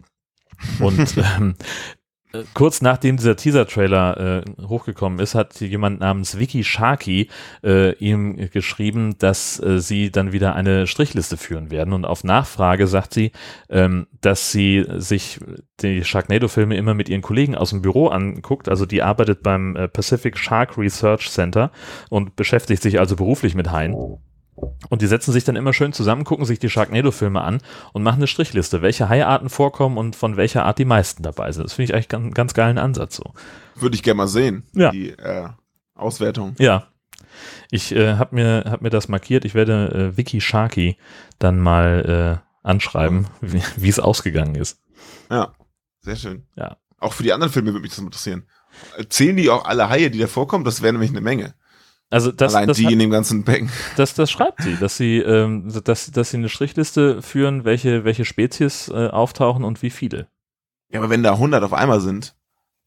[0.79, 2.02] Und ähm, äh,
[2.53, 7.29] kurz nachdem dieser Teaser-Trailer äh, hochgekommen ist, hat jemand namens Vicky Sharkey
[7.63, 11.93] äh, ihm geschrieben, dass äh, sie dann wieder eine Strichliste führen werden.
[11.93, 13.31] Und auf Nachfrage sagt sie,
[13.69, 15.39] ähm, dass sie sich
[15.81, 18.67] die Sharknado-Filme immer mit ihren Kollegen aus dem Büro anguckt.
[18.67, 21.71] Also die arbeitet beim äh, Pacific Shark Research Center
[22.09, 23.93] und beschäftigt sich also beruflich mit Haien.
[24.89, 27.61] Und die setzen sich dann immer schön zusammen, gucken sich die Sharknado-Filme an
[27.93, 31.63] und machen eine Strichliste, welche Haiarten vorkommen und von welcher Art die meisten dabei sind.
[31.63, 33.33] Das finde ich eigentlich ganz, ganz geilen Ansatz so.
[33.75, 34.63] Würde ich gerne mal sehen.
[34.73, 34.91] Ja.
[34.91, 35.49] Die äh,
[35.95, 36.55] Auswertung.
[36.59, 36.87] Ja.
[37.71, 39.45] Ich äh, habe mir, hab mir das markiert.
[39.45, 40.97] Ich werde äh, Vicky Sharky
[41.39, 44.79] dann mal äh, anschreiben, wie wie es ausgegangen ist.
[45.31, 45.53] Ja.
[46.03, 46.45] Sehr schön.
[46.55, 46.77] Ja.
[46.99, 48.45] Auch für die anderen Filme würde mich das interessieren.
[49.09, 50.65] Zählen die auch alle Haie, die da vorkommen?
[50.65, 51.55] Das wäre nämlich eine Menge.
[52.13, 53.71] Also das, Allein das, die hat, in dem ganzen Becken.
[53.97, 58.23] das, das schreibt sie, dass sie, ähm, dass, dass sie eine Strichliste führen, welche, welche
[58.23, 60.27] Spezies äh, auftauchen und wie viele.
[60.91, 62.35] Ja, aber wenn da 100 auf einmal sind,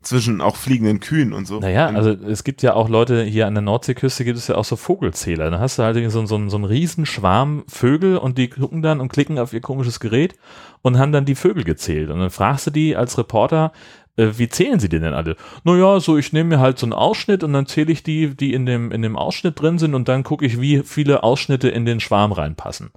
[0.06, 1.58] zwischen auch fliegenden Kühen und so.
[1.58, 4.64] Naja, also es gibt ja auch Leute, hier an der Nordseeküste gibt es ja auch
[4.64, 5.50] so Vogelzähler.
[5.50, 9.00] Da hast du halt so, so, so einen riesen Schwarm Vögel und die gucken dann
[9.00, 10.34] und klicken auf ihr komisches Gerät
[10.82, 12.10] und haben dann die Vögel gezählt.
[12.10, 13.72] Und dann fragst du die als Reporter,
[14.16, 15.36] äh, wie zählen sie die denn alle?
[15.64, 18.54] Naja, so ich nehme mir halt so einen Ausschnitt und dann zähle ich die, die
[18.54, 21.84] in dem, in dem Ausschnitt drin sind und dann gucke ich, wie viele Ausschnitte in
[21.84, 22.90] den Schwarm reinpassen.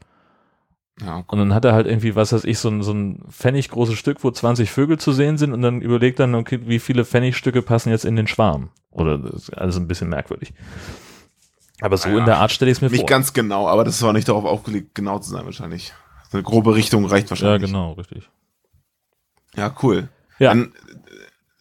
[1.02, 1.24] Ja.
[1.28, 3.98] Und dann hat er halt irgendwie, was weiß ich, so ein, so ein Pfennig großes
[3.98, 7.62] Stück, wo 20 Vögel zu sehen sind und dann überlegt dann, okay, wie viele Pfennigstücke
[7.62, 8.70] passen jetzt in den Schwarm.
[8.92, 10.54] Oder das ist alles ein bisschen merkwürdig.
[11.82, 13.08] Aber so Ja, in der Art stelle ich es mir Nicht vor.
[13.08, 15.94] ganz genau, aber das war nicht darauf aufgelegt, genau zu sein wahrscheinlich.
[16.30, 17.72] So eine grobe Richtung reicht ja, wahrscheinlich.
[17.72, 18.30] genau, richtig.
[19.56, 20.10] Ja, cool.
[20.40, 20.50] Ja.
[20.50, 20.74] Dann,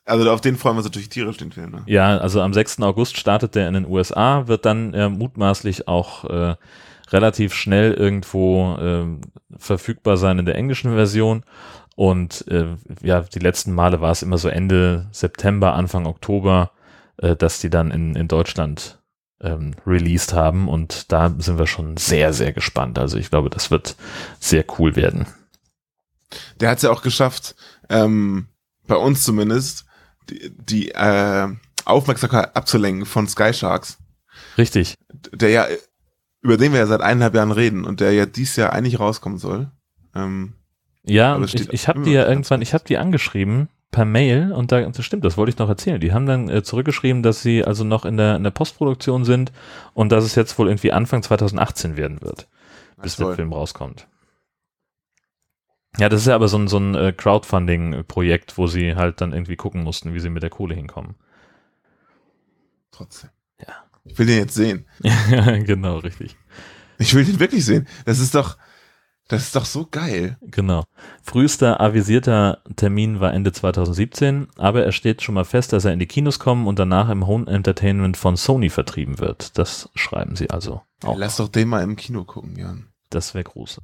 [0.05, 1.71] also auf den freuen wir uns natürlich tierisch, den Film.
[1.71, 1.83] Ne?
[1.87, 2.81] Ja, also am 6.
[2.81, 6.57] August startet der in den USA, wird dann äh, mutmaßlich auch äh,
[7.11, 9.07] relativ schnell irgendwo äh,
[9.57, 11.45] verfügbar sein in der englischen Version.
[11.97, 16.71] Und äh, ja, die letzten Male war es immer so Ende September, Anfang Oktober,
[17.17, 19.01] äh, dass die dann in, in Deutschland
[19.41, 20.69] ähm, released haben.
[20.69, 22.99] Und da sind wir schon sehr, sehr gespannt.
[22.99, 23.97] Also ich glaube, das wird
[24.39, 25.27] sehr cool werden.
[26.61, 27.57] Der hat es ja auch geschafft,
[27.89, 28.49] ähm,
[28.87, 29.87] bei uns zumindest,
[30.29, 31.49] die, die äh,
[31.85, 33.99] Aufmerksamkeit abzulenken von Sky Sharks,
[34.57, 34.95] Richtig.
[35.33, 35.67] der ja,
[36.49, 39.39] über den wir ja seit eineinhalb Jahren reden und der ja dieses Jahr eigentlich rauskommen
[39.39, 39.71] soll.
[40.15, 40.55] Ähm,
[41.05, 44.81] Ja, ich, ich habe die ja irgendwann, ich habe die angeschrieben per Mail und da
[44.81, 46.01] das stimmt, das wollte ich noch erzählen.
[46.01, 49.53] Die haben dann äh, zurückgeschrieben, dass sie also noch in der, in der Postproduktion sind
[49.95, 52.49] und dass es jetzt wohl irgendwie Anfang 2018 werden wird,
[53.03, 53.35] bis der toll.
[53.37, 54.09] Film rauskommt.
[55.99, 59.33] Ja, das ist ja aber so ein, so ein äh, Crowdfunding-Projekt, wo sie halt dann
[59.33, 61.17] irgendwie gucken mussten, wie sie mit der Kohle hinkommen.
[62.91, 63.31] Trotzdem.
[63.61, 63.88] Ja.
[64.09, 64.87] Ich will den jetzt sehen.
[65.65, 66.37] Genau, richtig.
[66.99, 67.87] Ich will den wirklich sehen.
[68.05, 68.57] Das ist doch,
[69.29, 70.37] das ist doch so geil.
[70.41, 70.85] Genau.
[71.23, 75.99] Frühester avisierter Termin war Ende 2017, aber er steht schon mal fest, dass er in
[75.99, 79.59] die Kinos kommen und danach im Home Entertainment von Sony vertrieben wird.
[79.59, 80.83] Das schreiben sie also.
[81.05, 81.17] Auch.
[81.17, 82.89] Lass doch den mal im Kino gucken, Jan.
[83.11, 83.81] Das wäre groß.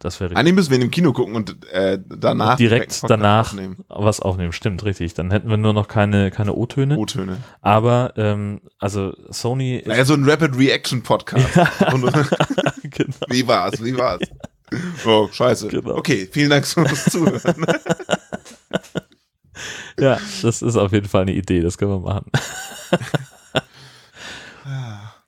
[0.00, 3.10] Das wäre Eigentlich müssen wir ihn im Kino gucken und äh, danach direkt einen Podcast
[3.10, 3.84] danach aufnehmen.
[3.88, 4.52] was aufnehmen.
[4.52, 5.14] Stimmt, richtig.
[5.14, 6.96] Dann hätten wir nur noch keine, keine O-Töne.
[6.96, 7.38] O-Töne.
[7.62, 11.48] Aber ähm, also Sony Naja, so ein Rapid Reaction Podcast.
[11.92, 12.02] Und,
[12.82, 13.14] genau.
[13.28, 13.82] wie war's?
[13.82, 14.20] Wie war's?
[15.04, 15.66] Oh, scheiße.
[15.66, 15.96] Genau.
[15.96, 17.66] Okay, vielen Dank fürs Zuhören.
[19.98, 22.30] Ja, das ist auf jeden Fall eine Idee, das können wir machen.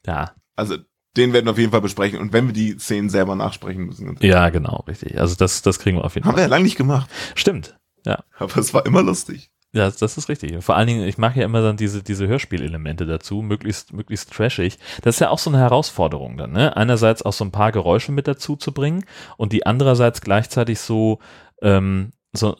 [0.06, 0.76] ja, Also,
[1.16, 2.18] den werden wir auf jeden Fall besprechen.
[2.20, 4.16] Und wenn wir die Szenen selber nachsprechen müssen.
[4.20, 5.20] ja, genau, richtig.
[5.20, 6.48] Also das, das kriegen wir auf jeden Haben wir Fall.
[6.48, 7.10] ja lange nicht gemacht.
[7.34, 7.76] Stimmt.
[8.06, 9.50] Ja, Aber es war immer lustig.
[9.72, 10.64] Ja, das, das ist richtig.
[10.64, 14.78] Vor allen Dingen, ich mache ja immer dann diese, diese Hörspielelemente dazu, möglichst, möglichst trashig.
[15.02, 16.76] Das ist ja auch so eine Herausforderung dann, ne?
[16.76, 19.04] Einerseits auch so ein paar Geräusche mit dazu zu bringen
[19.36, 21.20] und die andererseits gleichzeitig so,
[21.62, 22.56] ähm, so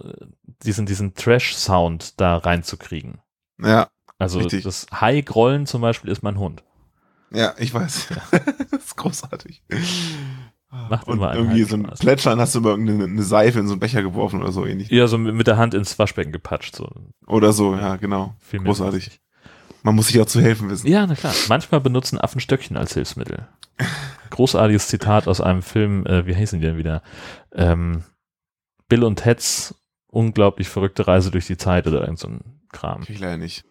[0.65, 3.19] diesen, diesen Trash-Sound da reinzukriegen.
[3.61, 3.89] Ja.
[4.19, 4.63] Also Richtig.
[4.65, 6.63] das High-Grollen zum Beispiel ist mein Hund.
[7.33, 8.09] Ja, ich weiß.
[8.71, 9.63] das ist großartig.
[10.71, 11.99] Macht und immer irgendwie so ein Spaß.
[11.99, 14.89] Plätschern hast du mal irgendeine eine Seife in so einen Becher geworfen oder so ähnlich.
[14.91, 16.77] Ja, so mit der Hand ins Waschbecken gepatscht.
[16.77, 16.89] So.
[17.27, 18.35] Oder so, ja, genau.
[18.39, 19.21] Viel Großartig.
[19.83, 20.87] Man muss sich auch zu helfen wissen.
[20.87, 21.35] Ja, na klar.
[21.49, 23.49] Manchmal benutzen Affen Stöckchen als Hilfsmittel.
[24.31, 27.03] Großartiges Zitat aus einem Film, äh, wie heißen die denn wieder?
[27.53, 28.05] Ähm,
[28.89, 29.75] Bill und Teds
[30.09, 33.03] unglaublich verrückte Reise durch die Zeit oder irgend so ein Kram.
[33.09, 33.65] Ich leider nicht.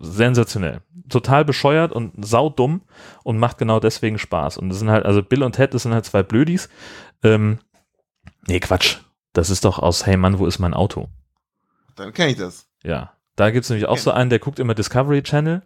[0.00, 0.82] Sensationell.
[1.08, 2.82] Total bescheuert und saudumm
[3.24, 4.58] und macht genau deswegen Spaß.
[4.58, 6.68] Und das sind halt, also Bill und Ted, das sind halt zwei Blödis.
[7.22, 7.58] Ähm,
[8.46, 8.98] nee, Quatsch.
[9.32, 11.08] Das ist doch aus Hey Mann, wo ist mein Auto?
[11.96, 12.68] Dann kenne ich das.
[12.82, 13.12] Ja.
[13.36, 15.62] Da gibt's nämlich auch so einen, der guckt immer Discovery Channel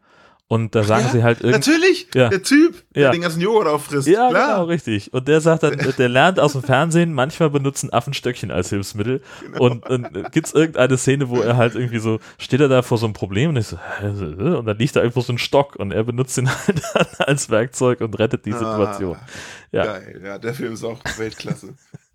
[0.51, 1.11] und da sagen ja?
[1.13, 1.59] sie halt irgendwie.
[1.59, 2.31] Natürlich, Ja.
[2.31, 3.11] der Typ, der Ja.
[3.11, 4.09] den ganzen Joghurt auffrisst.
[4.09, 4.47] Ja, Klar.
[4.57, 5.13] genau, richtig.
[5.13, 9.21] Und der sagt dann, der lernt aus dem Fernsehen, manchmal benutzen Affen Stöckchen als Hilfsmittel.
[9.43, 9.61] Genau.
[9.63, 13.05] Und, und gibt's irgendeine Szene, wo er halt irgendwie so, steht er da vor so
[13.07, 16.05] einem Problem und ich so, und dann liegt da irgendwo so ein Stock und er
[16.05, 19.17] benutzt ihn halt dann als Werkzeug und rettet die Situation.
[19.17, 19.27] Ah,
[19.71, 19.85] Ja.
[19.85, 21.75] Geil, ja, der Film ist auch Weltklasse.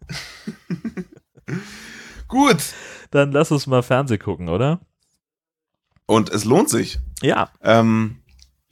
[2.28, 2.58] Gut.
[3.12, 4.80] Dann lass uns mal Fernseh gucken, oder?
[6.06, 7.00] Und es lohnt sich.
[7.22, 7.50] Ja.
[7.62, 8.18] Ähm,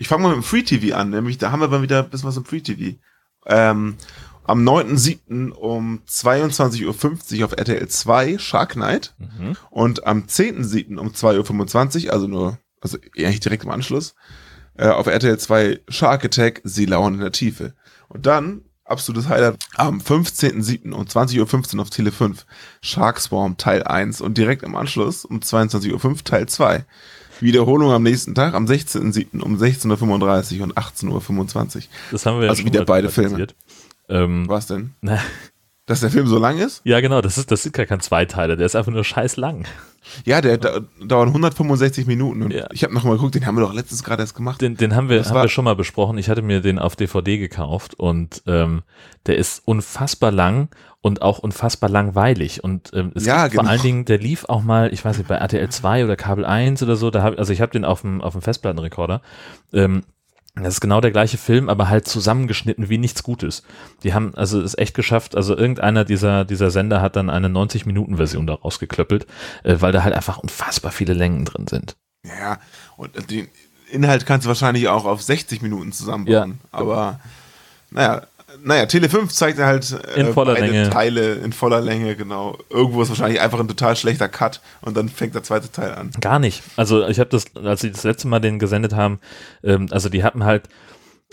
[0.01, 2.09] ich fange mal mit dem Free TV an, nämlich da haben wir mal wieder ein
[2.09, 2.97] bisschen was im Free TV.
[3.45, 3.95] Ähm,
[4.43, 5.51] am 9.7.
[5.51, 9.55] um 22.50 Uhr auf RTL 2 Shark Night Mhm.
[9.69, 10.97] und am 10.7.
[10.97, 14.15] um 2.25 Uhr, also nur, also eigentlich direkt im Anschluss,
[14.75, 17.75] äh, auf RTL 2 Shark Attack, Sie lauern in der Tiefe.
[18.09, 20.93] Und dann, absolutes Highlight, am 15.7.
[20.93, 22.47] um 20.15 Uhr auf Tele 5
[22.81, 26.85] Shark Swarm Teil 1 und direkt im Anschluss um 22.05 Uhr Teil 2.
[27.41, 29.41] Wiederholung am nächsten Tag am 16.07.
[29.41, 31.81] um 16.35 Uhr und 18.25 Uhr.
[32.11, 33.55] Das haben wir ja Also schon wieder beide thematisiert.
[34.09, 34.91] Ähm, Was denn?
[35.01, 35.19] na,
[35.85, 36.81] Dass der Film so lang ist?
[36.83, 39.65] ja, genau, das ist, das ist gar kein Zweiteiler, der ist einfach nur scheiß lang.
[40.25, 42.41] Ja, der da, dauert 165 Minuten.
[42.41, 42.67] Und Ja.
[42.71, 44.59] ich habe noch mal geguckt, den haben wir doch letztens gerade erst gemacht.
[44.59, 46.17] Den, den haben wir, Das haben wir schon mal besprochen.
[46.17, 48.81] Ich hatte mir den auf DVD gekauft und ähm,
[49.27, 50.69] der ist unfassbar lang
[51.01, 52.63] und auch unfassbar langweilig.
[52.63, 53.71] Und ähm, es Ja, gibt vor genau.
[53.71, 56.81] allen Dingen, der lief auch mal, ich weiß nicht, bei RTL 2 oder Kabel 1
[56.83, 59.21] oder so, da hab, also ich habe den auf dem, auf dem Festplattenrekorder.
[59.73, 60.03] Ähm,
[60.55, 63.63] das ist genau der gleiche Film, aber halt zusammengeschnitten wie nichts Gutes.
[64.03, 68.47] Die haben also es echt geschafft, also irgendeiner dieser, dieser Sender hat dann eine 90-Minuten-Version
[68.47, 69.25] daraus geklöppelt,
[69.63, 71.95] äh, weil da halt einfach unfassbar viele Längen drin sind.
[72.25, 72.59] Ja,
[72.97, 73.47] und den
[73.89, 76.59] Inhalt kannst du wahrscheinlich auch auf 60 Minuten zusammenbauen.
[76.61, 76.67] Ja.
[76.71, 77.19] Aber
[77.89, 78.23] naja,
[78.63, 80.89] naja, Tele 5 zeigt halt äh, In voller beide Länge.
[80.89, 82.57] Teile in voller Länge, genau.
[82.69, 86.11] Irgendwo ist wahrscheinlich einfach ein total schlechter Cut und dann fängt der zweite Teil an.
[86.21, 86.63] Gar nicht.
[86.75, 89.19] Also ich habe das, als sie das letzte Mal den gesendet haben,
[89.63, 90.69] ähm, also die hatten halt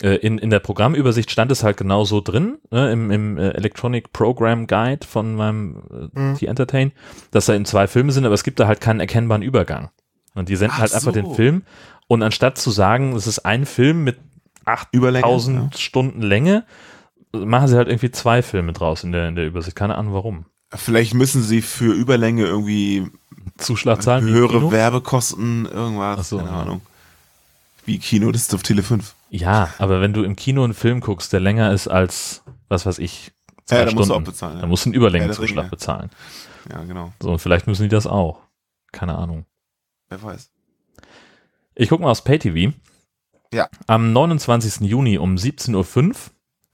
[0.01, 3.49] äh, in, in der Programmübersicht stand es halt genau so drin, ne, im, im äh,
[3.49, 6.35] Electronic Program Guide von meinem äh, Mhm.
[6.35, 6.91] The Entertain,
[7.31, 9.89] dass da eben zwei Filme sind, aber es gibt da halt keinen erkennbaren Übergang.
[10.35, 11.21] Und die senden Ach halt einfach so.
[11.21, 11.63] den Film
[12.07, 14.17] und anstatt zu sagen, es ist ein Film mit
[14.91, 15.25] Überlänge.
[15.25, 16.63] 8000 Stunden Länge,
[17.33, 19.75] machen sie halt irgendwie zwei Filme draus in der, in der Übersicht.
[19.75, 20.45] Keine Ahnung warum.
[20.71, 20.77] Ja.
[20.77, 23.07] Vielleicht müssen sie für Überlänge irgendwie
[23.57, 24.71] Zuschlagzahlen höhere?
[24.71, 26.61] Werbekosten, irgendwas, so, keine ja.
[26.61, 26.81] Ahnung.
[27.85, 29.15] Wie Kino, das ist auf Tele 5.
[29.31, 32.99] Ja, aber wenn du im Kino einen Film guckst, der länger ist als, was weiß
[32.99, 33.31] ich,
[33.65, 34.55] zwei Ja, da musst du Stunden, auch bezahlen.
[34.55, 34.61] Ja.
[34.61, 36.09] dann musst du einen Ja, Überlängenzuschlag der bezahlen.
[36.71, 37.13] ja, genau.
[37.19, 38.39] So, und vielleicht müssen die das auch.
[38.91, 39.45] Keine Ahnung.
[40.09, 40.51] Wer weiß.
[41.75, 42.73] Ich gucke mal aufs Pay-TV.
[43.53, 43.67] Ja.
[43.87, 44.81] Am 29.
[44.87, 45.75] Juni um 17.05
[46.07, 46.13] Uhr,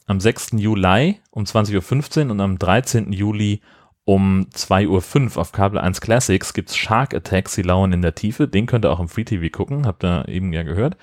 [0.06, 0.52] am 6.
[0.54, 3.12] Juli um 20.15 Uhr und am 13.
[3.12, 3.62] Juli
[4.06, 8.48] um 2.05 Uhr auf Kabel 1 Classics gibt's Shark Attack, sie lauern in der Tiefe.
[8.48, 10.96] Den könnt ihr auch im Free TV gucken, habt ihr eben ja gehört.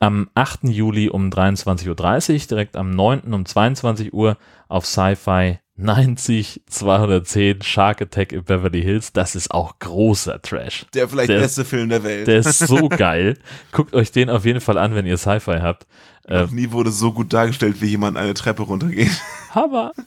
[0.00, 0.64] Am 8.
[0.64, 1.88] Juli um 23.30
[2.32, 3.34] Uhr, direkt am 9.
[3.34, 4.38] um 22 Uhr
[4.68, 9.12] auf Sci-Fi 90 210 Shark Attack in Beverly Hills.
[9.12, 10.86] Das ist auch großer Trash.
[10.92, 12.26] Der vielleicht Der- beste Film der Welt.
[12.26, 13.38] Der ist so geil.
[13.72, 15.86] Guckt euch den auf jeden Fall an, wenn ihr Sci-Fi habt.
[16.28, 19.10] Noch nie wurde so gut dargestellt, wie jemand eine Treppe runtergeht.
[19.54, 19.92] Hammer.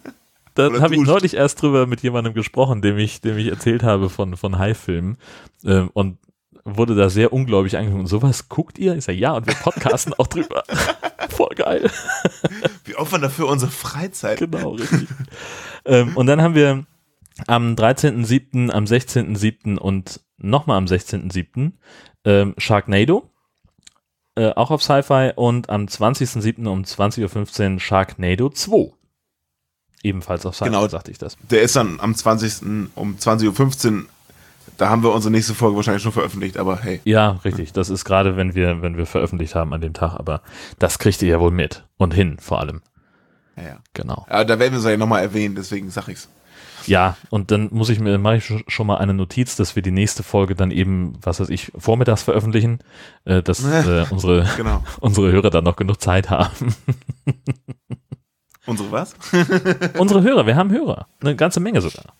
[0.53, 4.09] Da habe ich neulich erst drüber mit jemandem gesprochen, dem ich, dem ich erzählt habe
[4.09, 5.15] von, von High-Filmen.
[5.63, 6.17] Ähm, und
[6.65, 8.01] wurde da sehr ungläubig angeguckt.
[8.01, 8.93] Und sowas guckt ihr?
[8.97, 10.65] Ich sage, ja, und wir podcasten auch drüber.
[11.41, 11.89] Voll geil.
[12.85, 14.37] Wir opfern dafür unsere Freizeit.
[14.39, 15.07] Genau, richtig.
[15.85, 16.85] ähm, und dann haben wir
[17.47, 19.77] am 13.07., am 16.07.
[19.77, 21.71] und nochmal am 16.07.
[22.25, 23.27] Ähm, Sharknado.
[24.35, 26.67] Äh, auch auf Sci-Fi und am 20.07.
[26.67, 28.93] um 20.15 Uhr Sharknado 2.
[30.03, 30.87] Ebenfalls auf Sci-Fi, Genau.
[30.87, 31.37] sagte ich das.
[31.49, 32.61] Der ist dann am 20.
[32.95, 34.05] um 20.15 Uhr
[34.77, 37.01] Da haben wir unsere nächste Folge wahrscheinlich schon veröffentlicht, aber hey.
[37.03, 37.73] Ja, richtig.
[37.73, 40.41] Das ist gerade, wenn wir, wenn wir veröffentlicht haben an dem Tag, aber
[40.79, 41.83] das kriegt ihr ja wohl mit.
[41.97, 42.81] Und hin, vor allem.
[43.57, 43.77] Ja, ja.
[43.93, 44.25] Genau.
[44.29, 46.29] ja da werden wir es ja nochmal erwähnen, deswegen sag ich's.
[46.87, 49.91] Ja, und dann muss ich mir, mache ich schon mal eine Notiz, dass wir die
[49.91, 52.79] nächste Folge dann eben, was weiß ich, vormittags veröffentlichen,
[53.25, 54.83] äh, dass äh, unsere, Genau.
[54.99, 56.73] unsere Hörer dann noch genug Zeit haben.
[58.65, 59.15] Unsere was?
[59.97, 61.07] unsere Hörer, wir haben Hörer.
[61.21, 62.13] Eine ganze Menge sogar.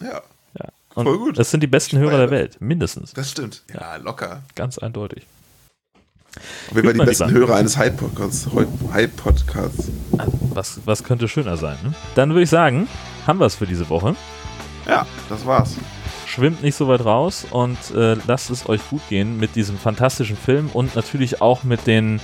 [0.00, 0.20] Ja.
[0.94, 1.38] Und Voll gut.
[1.38, 3.12] Das sind die besten Hörer der Welt, mindestens.
[3.14, 3.62] das stimmt.
[3.72, 4.42] Ja, locker.
[4.54, 5.26] Ganz eindeutig.
[6.36, 7.30] Auf jeden Fall die besten.
[7.30, 8.48] Hörer eines Hype-Podcasts.
[8.92, 9.90] Hype-Podcasts.
[10.54, 11.76] Was, was könnte schöner sein?
[11.82, 11.94] Ne?
[12.14, 12.88] Dann würde ich sagen,
[13.26, 14.16] haben wir es für diese Woche.
[14.86, 15.76] Ja, das war's.
[16.26, 20.36] Schwimmt nicht so weit raus und äh, lasst es euch gut gehen mit diesem fantastischen
[20.36, 22.20] Film und natürlich auch mit den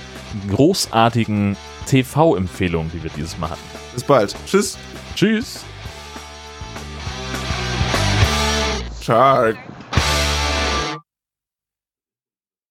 [0.49, 1.55] großartigen
[1.85, 3.61] TV-Empfehlungen, die wir dieses Mal hatten.
[3.93, 4.35] Bis bald.
[4.47, 4.77] Tschüss.
[5.15, 5.63] Tschüss!
[9.09, 9.57] shark.